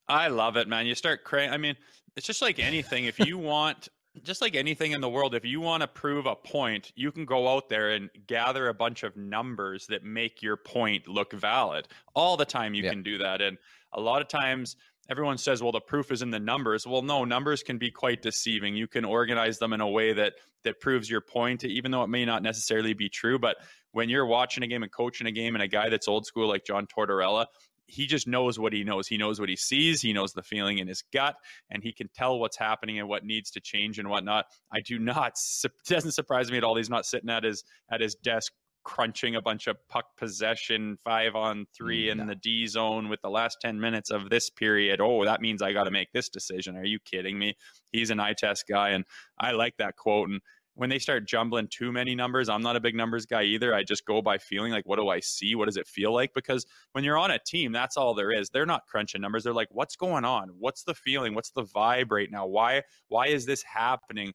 I 0.09 0.29
love 0.29 0.59
it, 0.59 0.69
man. 0.69 0.87
You 0.87 0.95
start 0.95 1.25
crying. 1.25 1.51
I 1.51 1.57
mean, 1.57 1.77
it's 2.17 2.27
just 2.27 2.43
like 2.43 2.59
anything. 2.59 3.05
If 3.05 3.19
you 3.19 3.39
want, 3.39 3.89
just 4.23 4.43
like 4.43 4.55
anything 4.55 4.93
in 4.93 5.01
the 5.01 5.09
world, 5.09 5.35
if 5.35 5.45
you 5.47 5.61
want 5.61 5.81
to 5.81 5.87
prove 5.87 6.27
a 6.27 6.35
point, 6.35 6.93
you 6.95 7.11
can 7.11 7.25
go 7.25 7.49
out 7.49 7.71
there 7.71 7.93
and 7.93 8.11
gather 8.27 8.69
a 8.69 8.75
bunch 8.75 9.03
of 9.03 9.17
numbers 9.17 9.87
that 9.87 10.05
make 10.05 10.43
your 10.43 10.57
point 10.59 11.09
look 11.09 11.33
valid. 11.33 11.89
All 12.15 12.37
the 12.37 12.45
time, 12.45 12.75
you 12.75 12.83
yeah. 12.83 12.91
can 12.91 13.03
do 13.03 13.17
that. 13.19 13.41
And 13.41 13.57
a 13.95 14.01
lot 14.01 14.21
of 14.21 14.29
times, 14.29 14.77
everyone 15.11 15.39
says, 15.39 15.63
well, 15.63 15.73
the 15.73 15.81
proof 15.81 16.11
is 16.11 16.23
in 16.23 16.31
the 16.31 16.41
numbers. 16.41 16.87
Well, 16.87 17.03
no, 17.03 17.25
numbers 17.25 17.63
can 17.63 17.79
be 17.79 17.91
quite 17.91 18.23
deceiving. 18.23 18.77
You 18.77 18.89
can 18.89 19.05
organize 19.05 19.59
them 19.59 19.73
in 19.73 19.81
a 19.81 19.89
way 19.89 20.13
that 20.13 20.35
that 20.65 20.81
proves 20.81 21.11
your 21.11 21.21
point, 21.21 21.65
even 21.65 21.91
though 21.91 22.03
it 22.03 22.09
may 22.09 22.25
not 22.25 22.43
necessarily 22.43 22.95
be 22.95 23.09
true. 23.09 23.39
But 23.39 23.57
when 23.93 24.09
you're 24.09 24.27
watching 24.27 24.65
a 24.65 24.67
game 24.67 24.83
and 24.83 24.91
coaching 24.91 25.27
a 25.27 25.33
game 25.33 25.55
and 25.55 25.63
a 25.63 25.69
guy 25.69 25.91
that's 25.91 26.09
old 26.09 26.27
school 26.27 26.49
like 26.49 26.65
John 26.65 26.87
Tortorella, 26.87 27.47
he 27.87 28.07
just 28.07 28.27
knows 28.27 28.59
what 28.59 28.73
he 28.73 28.83
knows. 28.83 29.07
He 29.07 29.19
knows 29.19 29.39
what 29.39 29.49
he 29.49 29.57
sees. 29.57 30.01
He 30.01 30.13
knows 30.13 30.33
the 30.33 30.43
feeling 30.43 30.79
in 30.79 30.89
his 30.89 31.03
gut, 31.13 31.37
and 31.71 31.83
he 31.83 31.93
can 31.93 32.09
tell 32.15 32.39
what's 32.39 32.57
happening 32.57 32.99
and 32.99 33.09
what 33.09 33.25
needs 33.25 33.51
to 33.53 33.61
change 33.61 33.99
and 33.99 34.09
whatnot. 34.09 34.47
I 34.73 34.81
do 34.81 34.99
not. 34.99 35.35
It 35.65 35.73
doesn't 35.89 36.13
surprise 36.13 36.51
me 36.51 36.57
at 36.57 36.65
all. 36.65 36.77
He's 36.77 36.91
not 36.91 37.05
sitting 37.07 37.29
at 37.29 37.45
his 37.45 37.63
at 37.91 38.01
his 38.01 38.15
desk 38.15 38.53
crunching 38.85 39.37
a 39.37 39.43
bunch 39.43 39.67
of 39.67 39.77
puck 39.89 40.07
possession 40.17 40.99
five 41.05 41.35
on 41.35 41.67
three 41.75 42.11
in 42.11 42.27
the 42.27 42.35
D 42.35 42.67
zone 42.67 43.09
with 43.09 43.21
the 43.23 43.31
last 43.31 43.59
10 43.61 43.81
minutes 43.81 44.11
of 44.11 44.31
this 44.31 44.51
period. 44.51 45.01
Oh, 45.01 45.25
that 45.25 45.41
means 45.41 45.63
I 45.63 45.73
got 45.73 45.85
to 45.85 45.91
make 45.91 46.13
this 46.13 46.29
decision. 46.29 46.77
Are 46.77 46.85
you 46.85 46.99
kidding 47.01 47.39
me? 47.39 47.57
He's 47.93 48.11
an 48.11 48.21
eye 48.21 48.35
test 48.35 48.67
guy. 48.69 48.91
And 48.91 49.05
I 49.39 49.53
like 49.53 49.77
that 49.79 49.97
quote. 49.97 50.29
And 50.29 50.41
when 50.75 50.91
they 50.91 50.99
start 50.99 51.27
jumbling 51.27 51.69
too 51.69 51.93
many 51.93 52.15
numbers, 52.15 52.49
I'm 52.49 52.63
not 52.63 52.77
a 52.77 52.81
big 52.81 52.95
numbers 52.95 53.27
guy 53.27 53.45
either. 53.45 53.75
I 53.75 53.85
just 53.85 54.05
go 54.05 54.21
by 54.21 54.39
feeling 54.39 54.73
like, 54.73 54.87
what 54.87 54.99
do 54.99 55.09
I 55.09 55.21
see? 55.21 55.55
What 55.55 55.67
does 55.67 55.77
it 55.77 55.87
feel 55.87 56.13
like? 56.13 56.35
Because 56.35 56.67
when 56.93 57.05
you're 57.05 57.17
on 57.17 57.31
a 57.31 57.39
team, 57.39 57.73
that's 57.73 57.97
all 57.97 58.13
there 58.13 58.33
is. 58.33 58.51
They're 58.51 58.67
not 58.67 58.87
crunching 58.87 59.21
numbers. 59.21 59.45
They're 59.45 59.53
like, 59.53 59.69
what's 59.71 59.97
going 59.97 60.25
on? 60.25 60.51
What's 60.59 60.83
the 60.83 60.95
feeling? 60.95 61.35
What's 61.35 61.51
the 61.51 61.65
vibe 61.65 62.11
right 62.11 62.31
now? 62.31 62.47
Why, 62.47 62.83
why 63.09 63.29
is 63.29 63.47
this 63.47 63.63
happening? 63.63 64.33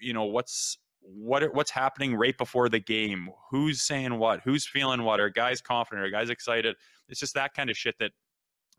You 0.00 0.12
know, 0.12 0.24
what's, 0.24 0.78
what 1.02 1.54
what's 1.54 1.70
happening 1.70 2.14
right 2.14 2.36
before 2.38 2.68
the 2.68 2.78
game 2.78 3.28
who's 3.50 3.82
saying 3.82 4.18
what 4.18 4.40
who's 4.44 4.66
feeling 4.66 5.02
what 5.02 5.18
are 5.18 5.30
guys 5.30 5.60
confident 5.60 6.06
are 6.06 6.10
guys 6.10 6.30
excited 6.30 6.76
it's 7.08 7.20
just 7.20 7.34
that 7.34 7.54
kind 7.54 7.70
of 7.70 7.76
shit 7.76 7.94
that 7.98 8.12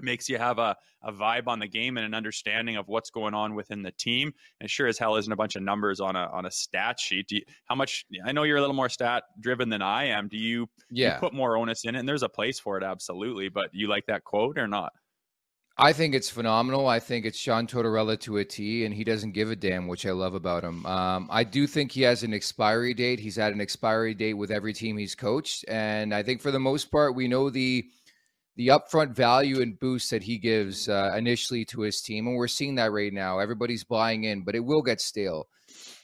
makes 0.03 0.29
you 0.29 0.37
have 0.37 0.59
a, 0.59 0.75
a 1.03 1.11
vibe 1.11 1.47
on 1.47 1.59
the 1.59 1.67
game 1.67 1.97
and 1.97 2.05
an 2.05 2.13
understanding 2.13 2.75
of 2.75 2.87
what's 2.87 3.09
going 3.09 3.33
on 3.33 3.55
within 3.55 3.81
the 3.81 3.91
team. 3.91 4.33
And 4.59 4.69
sure 4.69 4.87
as 4.87 4.97
hell 4.97 5.15
isn't 5.15 5.31
a 5.31 5.35
bunch 5.35 5.55
of 5.55 5.63
numbers 5.63 5.99
on 5.99 6.15
a 6.15 6.29
on 6.31 6.45
a 6.45 6.51
stat 6.51 6.99
sheet. 6.99 7.31
You, 7.31 7.41
how 7.65 7.75
much? 7.75 8.05
I 8.25 8.31
know 8.31 8.43
you're 8.43 8.57
a 8.57 8.61
little 8.61 8.75
more 8.75 8.89
stat 8.89 9.23
driven 9.39 9.69
than 9.69 9.81
I 9.81 10.05
am. 10.05 10.27
Do 10.27 10.37
you, 10.37 10.67
yeah. 10.89 11.15
you 11.15 11.19
put 11.19 11.33
more 11.33 11.57
onus 11.57 11.85
in 11.85 11.95
it? 11.95 11.99
And 11.99 12.09
there's 12.09 12.23
a 12.23 12.29
place 12.29 12.59
for 12.59 12.77
it, 12.77 12.83
absolutely. 12.83 13.49
But 13.49 13.69
you 13.73 13.87
like 13.87 14.05
that 14.07 14.23
quote 14.23 14.57
or 14.57 14.67
not? 14.67 14.93
I 15.83 15.93
think 15.93 16.13
it's 16.13 16.29
phenomenal. 16.29 16.87
I 16.87 16.99
think 16.99 17.25
it's 17.25 17.41
John 17.41 17.65
Tortorella 17.65 18.19
to 18.19 18.37
a 18.37 18.45
T, 18.45 18.85
and 18.85 18.93
he 18.93 19.03
doesn't 19.03 19.31
give 19.31 19.49
a 19.49 19.55
damn, 19.55 19.87
which 19.87 20.05
I 20.05 20.11
love 20.11 20.35
about 20.35 20.63
him. 20.63 20.85
Um, 20.85 21.27
I 21.31 21.43
do 21.43 21.65
think 21.65 21.91
he 21.91 22.03
has 22.03 22.21
an 22.21 22.35
expiry 22.35 22.93
date. 22.93 23.19
He's 23.19 23.35
had 23.35 23.51
an 23.51 23.59
expiry 23.59 24.13
date 24.13 24.35
with 24.35 24.51
every 24.51 24.73
team 24.73 24.95
he's 24.95 25.15
coached, 25.15 25.65
and 25.67 26.13
I 26.13 26.21
think 26.21 26.39
for 26.39 26.51
the 26.51 26.59
most 26.59 26.91
part, 26.91 27.15
we 27.15 27.27
know 27.27 27.49
the 27.49 27.89
the 28.57 28.67
upfront 28.67 29.15
value 29.15 29.59
and 29.59 29.79
boost 29.79 30.11
that 30.11 30.21
he 30.21 30.37
gives 30.37 30.87
uh, 30.87 31.15
initially 31.17 31.65
to 31.65 31.81
his 31.81 31.99
team, 31.99 32.27
and 32.27 32.35
we're 32.35 32.47
seeing 32.47 32.75
that 32.75 32.91
right 32.91 33.11
now. 33.11 33.39
Everybody's 33.39 33.83
buying 33.83 34.25
in, 34.25 34.43
but 34.43 34.53
it 34.53 34.63
will 34.63 34.83
get 34.83 35.01
stale. 35.01 35.47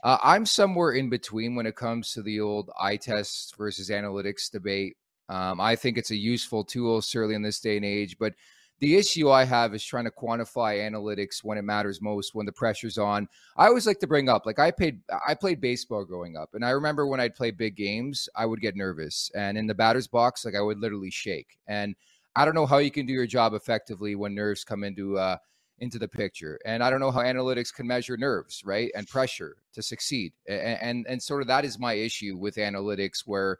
Uh, 0.04 0.18
I'm 0.24 0.48
somewhere 0.48 0.94
in 0.94 1.08
between 1.08 1.54
when 1.54 1.68
it 1.68 1.76
comes 1.76 2.14
to 2.14 2.24
the 2.24 2.40
old 2.40 2.72
eye 2.82 2.98
test 2.98 3.56
versus 3.58 3.92
analytics 3.92 4.50
debate. 4.50 4.98
Um, 5.30 5.62
I 5.62 5.76
think 5.76 6.00
it's 6.00 6.10
a 6.10 6.16
useful 6.16 6.64
tool, 6.64 7.04
certainly 7.04 7.36
in 7.36 7.44
this 7.44 7.60
day 7.60 7.76
and 7.76 7.86
age, 7.86 8.18
but 8.18 8.34
the 8.80 8.96
issue 8.96 9.30
I 9.30 9.44
have 9.44 9.74
is 9.74 9.84
trying 9.84 10.06
to 10.06 10.12
quantify 10.12 10.78
analytics 10.80 11.44
when 11.44 11.58
it 11.58 11.64
matters 11.64 12.02
most, 12.02 12.36
when 12.36 12.46
the 12.46 12.52
pressure's 12.52 12.98
on. 12.98 13.28
I 13.56 13.68
always 13.68 13.88
like 13.88 14.00
to 14.00 14.08
bring 14.08 14.30
up, 14.30 14.46
like 14.46 14.60
I 14.60 14.72
played, 14.72 15.00
I 15.28 15.34
played 15.34 15.60
baseball 15.60 16.06
growing 16.06 16.38
up, 16.38 16.54
and 16.54 16.64
I 16.64 16.70
remember 16.70 17.08
when 17.08 17.20
I'd 17.20 17.36
play 17.36 17.52
big 17.52 17.76
games, 17.76 18.30
I 18.36 18.46
would 18.46 18.62
get 18.62 18.76
nervous, 18.76 19.32
and 19.36 19.58
in 19.58 19.68
the 19.68 19.76
batter's 19.76 20.08
box, 20.08 20.46
like 20.46 20.56
I 20.56 20.62
would 20.62 20.80
literally 20.80 21.12
shake. 21.12 21.58
And 21.68 21.96
I 22.36 22.46
don't 22.46 22.54
know 22.54 22.68
how 22.68 22.78
you 22.78 22.92
can 22.92 23.08
do 23.08 23.14
your 23.14 23.26
job 23.26 23.54
effectively 23.54 24.14
when 24.16 24.36
nerves 24.36 24.64
come 24.64 24.84
into 24.84 25.18
uh, 25.18 25.38
into 25.80 25.98
the 25.98 26.08
picture, 26.08 26.60
and 26.66 26.84
I 26.84 26.92
don't 26.92 27.00
know 27.00 27.12
how 27.12 27.22
analytics 27.22 27.74
can 27.74 27.88
measure 27.88 28.18
nerves, 28.18 28.62
right, 28.64 28.92
and 28.96 29.08
pressure 29.08 29.58
to 29.74 29.82
succeed. 29.82 30.34
And 30.48 30.80
and, 30.82 31.08
and 31.08 31.24
sort 31.24 31.42
of 31.42 31.48
that 31.48 31.66
is 31.66 31.80
my 31.80 31.94
issue 31.94 32.38
with 32.38 32.56
analytics, 32.56 33.24
where 33.26 33.58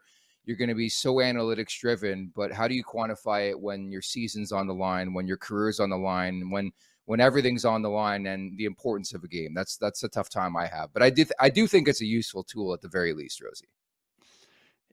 you're 0.48 0.56
going 0.56 0.70
to 0.70 0.74
be 0.74 0.88
so 0.88 1.16
analytics 1.16 1.78
driven, 1.78 2.32
but 2.34 2.50
how 2.50 2.66
do 2.66 2.74
you 2.74 2.82
quantify 2.82 3.50
it 3.50 3.60
when 3.60 3.92
your 3.92 4.00
season's 4.00 4.50
on 4.50 4.66
the 4.66 4.72
line, 4.72 5.12
when 5.12 5.26
your 5.26 5.36
career's 5.36 5.78
on 5.78 5.90
the 5.90 5.96
line, 5.98 6.48
when 6.48 6.72
when 7.04 7.20
everything's 7.20 7.66
on 7.66 7.82
the 7.82 7.90
line 7.90 8.26
and 8.26 8.56
the 8.56 8.64
importance 8.64 9.12
of 9.12 9.22
a 9.22 9.28
game? 9.28 9.52
That's 9.54 9.76
that's 9.76 10.04
a 10.04 10.08
tough 10.08 10.30
time 10.30 10.56
I 10.56 10.66
have. 10.66 10.88
But 10.94 11.02
I 11.02 11.10
did 11.10 11.30
I 11.38 11.50
do 11.50 11.66
think 11.66 11.86
it's 11.86 12.00
a 12.00 12.06
useful 12.06 12.44
tool 12.44 12.72
at 12.72 12.80
the 12.80 12.88
very 12.88 13.12
least, 13.12 13.42
Rosie. 13.42 13.68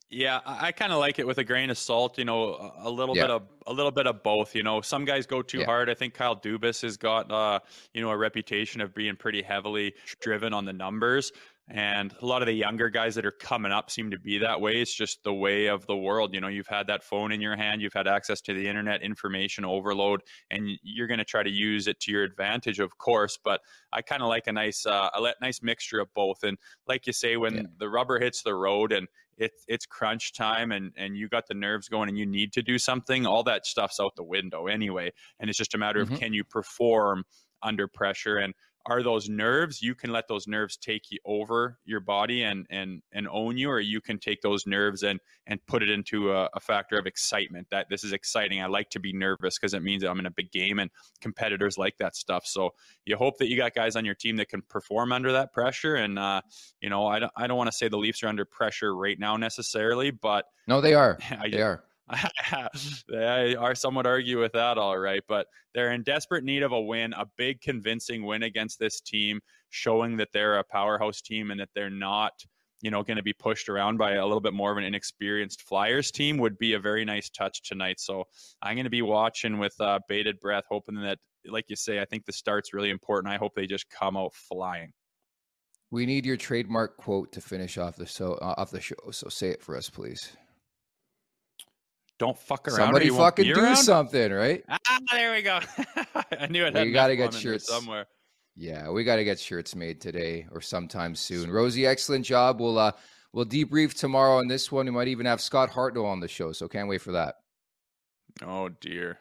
Yeah, 0.09 0.41
I, 0.45 0.67
I 0.67 0.71
kind 0.73 0.91
of 0.91 0.99
like 0.99 1.19
it 1.19 1.25
with 1.25 1.37
a 1.37 1.43
grain 1.45 1.69
of 1.69 1.77
salt. 1.77 2.17
You 2.17 2.25
know, 2.25 2.55
a, 2.55 2.89
a 2.89 2.91
little 2.91 3.15
yeah. 3.15 3.23
bit 3.23 3.31
of 3.31 3.43
a 3.65 3.71
little 3.71 3.91
bit 3.91 4.07
of 4.07 4.23
both. 4.23 4.55
You 4.55 4.63
know, 4.63 4.81
some 4.81 5.05
guys 5.05 5.25
go 5.25 5.41
too 5.41 5.59
yeah. 5.59 5.65
hard. 5.65 5.89
I 5.89 5.93
think 5.93 6.13
Kyle 6.13 6.35
Dubas 6.35 6.81
has 6.81 6.97
got 6.97 7.31
uh, 7.31 7.59
you 7.93 8.01
know 8.01 8.09
a 8.09 8.17
reputation 8.17 8.81
of 8.81 8.93
being 8.93 9.15
pretty 9.15 9.41
heavily 9.41 9.93
driven 10.19 10.53
on 10.53 10.65
the 10.65 10.73
numbers. 10.73 11.31
And 11.67 12.13
a 12.21 12.25
lot 12.25 12.43
of 12.43 12.45
the 12.45 12.53
younger 12.53 12.89
guys 12.89 13.15
that 13.15 13.25
are 13.25 13.31
coming 13.31 13.71
up 13.71 13.89
seem 13.89 14.11
to 14.11 14.19
be 14.19 14.37
that 14.37 14.61
way. 14.61 14.81
It's 14.81 14.93
just 14.93 15.23
the 15.23 15.33
way 15.33 15.65
of 15.65 15.87
the 15.87 15.95
world. 15.95 16.33
You 16.33 16.39
know, 16.39 16.47
you've 16.47 16.67
had 16.67 16.85
that 16.87 17.03
phone 17.03 17.31
in 17.31 17.41
your 17.41 17.55
hand, 17.55 17.81
you've 17.81 17.93
had 17.93 18.07
access 18.07 18.39
to 18.41 18.53
the 18.53 18.67
internet, 18.67 19.01
information 19.01 19.65
overload, 19.65 20.21
and 20.51 20.69
you're 20.83 21.07
going 21.07 21.17
to 21.17 21.25
try 21.25 21.41
to 21.41 21.49
use 21.49 21.87
it 21.87 21.99
to 22.01 22.11
your 22.11 22.23
advantage, 22.23 22.79
of 22.79 22.95
course. 22.99 23.39
But 23.43 23.61
I 23.91 24.03
kind 24.03 24.21
of 24.21 24.27
like 24.27 24.45
a 24.45 24.51
nice, 24.51 24.85
uh, 24.85 25.09
a 25.15 25.33
nice 25.41 25.63
mixture 25.63 25.99
of 25.99 26.13
both. 26.13 26.43
And 26.43 26.55
like 26.87 27.07
you 27.07 27.13
say, 27.13 27.35
when 27.35 27.55
yeah. 27.55 27.63
the 27.79 27.89
rubber 27.89 28.19
hits 28.19 28.43
the 28.43 28.53
road 28.53 28.91
and 28.91 29.07
it's 29.37 29.65
it's 29.67 29.85
crunch 29.85 30.33
time 30.33 30.71
and 30.71 30.93
and 30.95 31.17
you 31.17 31.27
got 31.27 31.47
the 31.47 31.53
nerves 31.53 31.89
going 31.89 32.09
and 32.09 32.17
you 32.17 32.25
need 32.25 32.53
to 32.53 32.61
do 32.61 32.77
something, 32.77 33.25
all 33.25 33.43
that 33.43 33.65
stuff's 33.65 33.99
out 33.99 34.15
the 34.15 34.23
window 34.23 34.67
anyway. 34.67 35.11
And 35.39 35.49
it's 35.49 35.57
just 35.57 35.73
a 35.73 35.77
matter 35.77 36.03
mm-hmm. 36.03 36.13
of 36.13 36.19
can 36.19 36.31
you 36.31 36.43
perform 36.43 37.23
under 37.63 37.87
pressure 37.87 38.37
and 38.37 38.53
are 38.87 39.01
those 39.01 39.27
nerves 39.27 39.81
you 39.81 39.95
can 39.95 40.11
let 40.11 40.27
those 40.27 40.47
nerves 40.47 40.77
take 40.77 41.09
you 41.09 41.17
over 41.25 41.79
your 41.85 41.99
body 41.99 42.43
and 42.43 42.65
and 42.69 43.01
and 43.13 43.27
own 43.29 43.57
you 43.57 43.69
or 43.69 43.79
you 43.79 43.99
can 43.99 44.19
take 44.19 44.41
those 44.41 44.67
nerves 44.67 45.03
and 45.03 45.19
and 45.47 45.65
put 45.65 45.81
it 45.81 45.89
into 45.89 46.31
a, 46.31 46.49
a 46.53 46.59
factor 46.59 46.97
of 46.97 47.05
excitement 47.07 47.67
that 47.71 47.87
this 47.89 48.03
is 48.03 48.13
exciting. 48.13 48.61
I 48.61 48.67
like 48.67 48.89
to 48.91 48.99
be 48.99 49.13
nervous 49.13 49.57
because 49.57 49.73
it 49.73 49.81
means 49.81 50.03
i'm 50.03 50.19
in 50.19 50.25
a 50.25 50.31
big 50.31 50.51
game 50.51 50.79
and 50.79 50.91
competitors 51.21 51.77
like 51.77 51.97
that 51.97 52.15
stuff. 52.15 52.45
So 52.45 52.71
you 53.05 53.15
hope 53.17 53.37
that 53.39 53.49
you 53.49 53.57
got 53.57 53.73
guys 53.73 53.95
on 53.95 54.05
your 54.05 54.15
team 54.15 54.35
that 54.37 54.49
can 54.49 54.61
perform 54.69 55.11
under 55.11 55.31
that 55.31 55.51
pressure 55.51 55.95
and 55.95 56.19
uh, 56.19 56.41
you 56.79 56.89
know 56.89 57.07
i 57.07 57.19
don't, 57.19 57.31
I 57.35 57.47
don't 57.47 57.57
want 57.57 57.71
to 57.71 57.77
say 57.77 57.87
the 57.87 57.97
leafs 57.97 58.23
are 58.23 58.27
under 58.27 58.45
pressure 58.45 58.95
right 58.95 59.19
now 59.19 59.37
necessarily 59.37 60.11
but 60.11 60.45
no 60.67 60.81
they 60.81 60.93
are. 60.93 61.17
I, 61.31 61.49
they 61.49 61.61
are 61.61 61.83
I 62.09 63.55
are 63.57 63.75
somewhat 63.75 64.05
argue 64.05 64.39
with 64.39 64.53
that, 64.53 64.77
all 64.77 64.97
right. 64.97 65.23
But 65.27 65.47
they're 65.73 65.91
in 65.91 66.03
desperate 66.03 66.43
need 66.43 66.63
of 66.63 66.71
a 66.71 66.81
win, 66.81 67.13
a 67.13 67.25
big 67.37 67.61
convincing 67.61 68.25
win 68.25 68.43
against 68.43 68.79
this 68.79 69.01
team, 69.01 69.39
showing 69.69 70.17
that 70.17 70.29
they're 70.31 70.59
a 70.59 70.63
powerhouse 70.63 71.21
team 71.21 71.51
and 71.51 71.59
that 71.59 71.69
they're 71.73 71.89
not, 71.89 72.33
you 72.81 72.91
know, 72.91 73.01
going 73.01 73.17
to 73.17 73.23
be 73.23 73.33
pushed 73.33 73.69
around 73.69 73.97
by 73.97 74.13
a 74.13 74.23
little 74.23 74.41
bit 74.41 74.53
more 74.53 74.71
of 74.71 74.77
an 74.77 74.83
inexperienced 74.83 75.63
Flyers 75.63 76.11
team 76.11 76.37
would 76.37 76.57
be 76.59 76.73
a 76.73 76.79
very 76.79 77.05
nice 77.05 77.29
touch 77.29 77.63
tonight. 77.63 77.99
So 77.99 78.25
I'm 78.61 78.75
going 78.75 78.83
to 78.83 78.91
be 78.91 79.01
watching 79.01 79.57
with 79.57 79.73
uh, 79.79 79.99
bated 80.07 80.39
breath, 80.39 80.65
hoping 80.69 81.01
that, 81.01 81.17
like 81.47 81.65
you 81.69 81.75
say, 81.75 81.99
I 81.99 82.05
think 82.05 82.25
the 82.25 82.33
start's 82.33 82.73
really 82.73 82.91
important. 82.91 83.33
I 83.33 83.37
hope 83.37 83.53
they 83.55 83.67
just 83.67 83.89
come 83.89 84.15
out 84.15 84.33
flying. 84.33 84.91
We 85.89 86.05
need 86.05 86.25
your 86.25 86.37
trademark 86.37 86.97
quote 86.97 87.31
to 87.31 87.41
finish 87.41 87.77
off 87.77 87.95
the 87.95 88.05
so 88.05 88.33
uh, 88.33 88.55
off 88.57 88.71
the 88.71 88.81
show. 88.81 88.95
So 89.11 89.29
say 89.29 89.49
it 89.49 89.61
for 89.61 89.77
us, 89.77 89.89
please 89.89 90.35
don't 92.17 92.37
fuck 92.37 92.67
around. 92.67 92.77
Somebody 92.77 93.09
fucking 93.09 93.53
do 93.53 93.59
around? 93.59 93.75
something, 93.77 94.31
right? 94.31 94.63
Ah, 94.87 94.99
there 95.11 95.33
we 95.33 95.41
go. 95.41 95.59
I 96.39 96.47
knew 96.47 96.65
it. 96.65 96.73
We 96.73 96.91
got 96.91 97.07
to 97.07 97.15
get 97.15 97.33
shirts 97.33 97.67
somewhere. 97.67 98.07
Yeah, 98.55 98.89
we 98.89 99.03
got 99.03 99.17
to 99.17 99.25
get 99.25 99.39
shirts 99.39 99.75
made 99.75 99.99
today 99.99 100.47
or 100.51 100.61
sometime 100.61 101.15
soon. 101.15 101.51
Rosie, 101.51 101.85
excellent 101.85 102.25
job. 102.25 102.61
We'll 102.61 102.79
uh 102.79 102.93
we'll 103.33 103.45
debrief 103.45 103.93
tomorrow 103.93 104.37
on 104.37 104.47
this 104.47 104.71
one. 104.71 104.85
We 104.85 104.91
might 104.91 105.09
even 105.09 105.25
have 105.25 105.41
Scott 105.41 105.69
Hartnell 105.69 106.05
on 106.05 106.19
the 106.19 106.27
show, 106.27 106.53
so 106.53 106.67
can't 106.67 106.87
wait 106.87 107.01
for 107.01 107.11
that. 107.11 107.35
Oh 108.43 108.69
dear. 108.69 109.19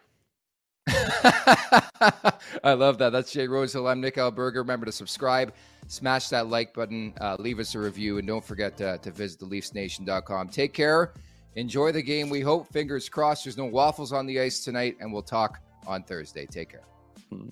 I 0.87 2.73
love 2.73 2.97
that. 2.99 3.11
That's 3.11 3.31
Jay 3.31 3.47
Rosehill. 3.47 3.87
I'm 3.87 3.99
Nick 3.99 4.15
Alberga. 4.15 4.57
Remember 4.57 4.85
to 4.85 4.91
subscribe, 4.91 5.53
smash 5.87 6.29
that 6.29 6.47
like 6.47 6.73
button, 6.73 7.13
uh, 7.19 7.35
leave 7.39 7.59
us 7.59 7.75
a 7.75 7.79
review, 7.79 8.19
and 8.19 8.27
don't 8.27 8.45
forget 8.45 8.77
to, 8.77 8.97
to 8.99 9.11
visit 9.11 9.41
theleafsnation.com. 9.41 10.49
Take 10.49 10.73
care 10.73 11.13
Enjoy 11.55 11.91
the 11.91 12.01
game. 12.01 12.29
We 12.29 12.41
hope. 12.41 12.67
Fingers 12.71 13.07
crossed. 13.09 13.45
There's 13.45 13.57
no 13.57 13.65
waffles 13.65 14.11
on 14.11 14.25
the 14.25 14.39
ice 14.39 14.63
tonight, 14.63 14.97
and 14.99 15.11
we'll 15.11 15.23
talk 15.23 15.59
on 15.87 16.03
Thursday. 16.03 16.45
Take 16.45 16.69
care. 16.69 16.83
Hmm. 17.29 17.51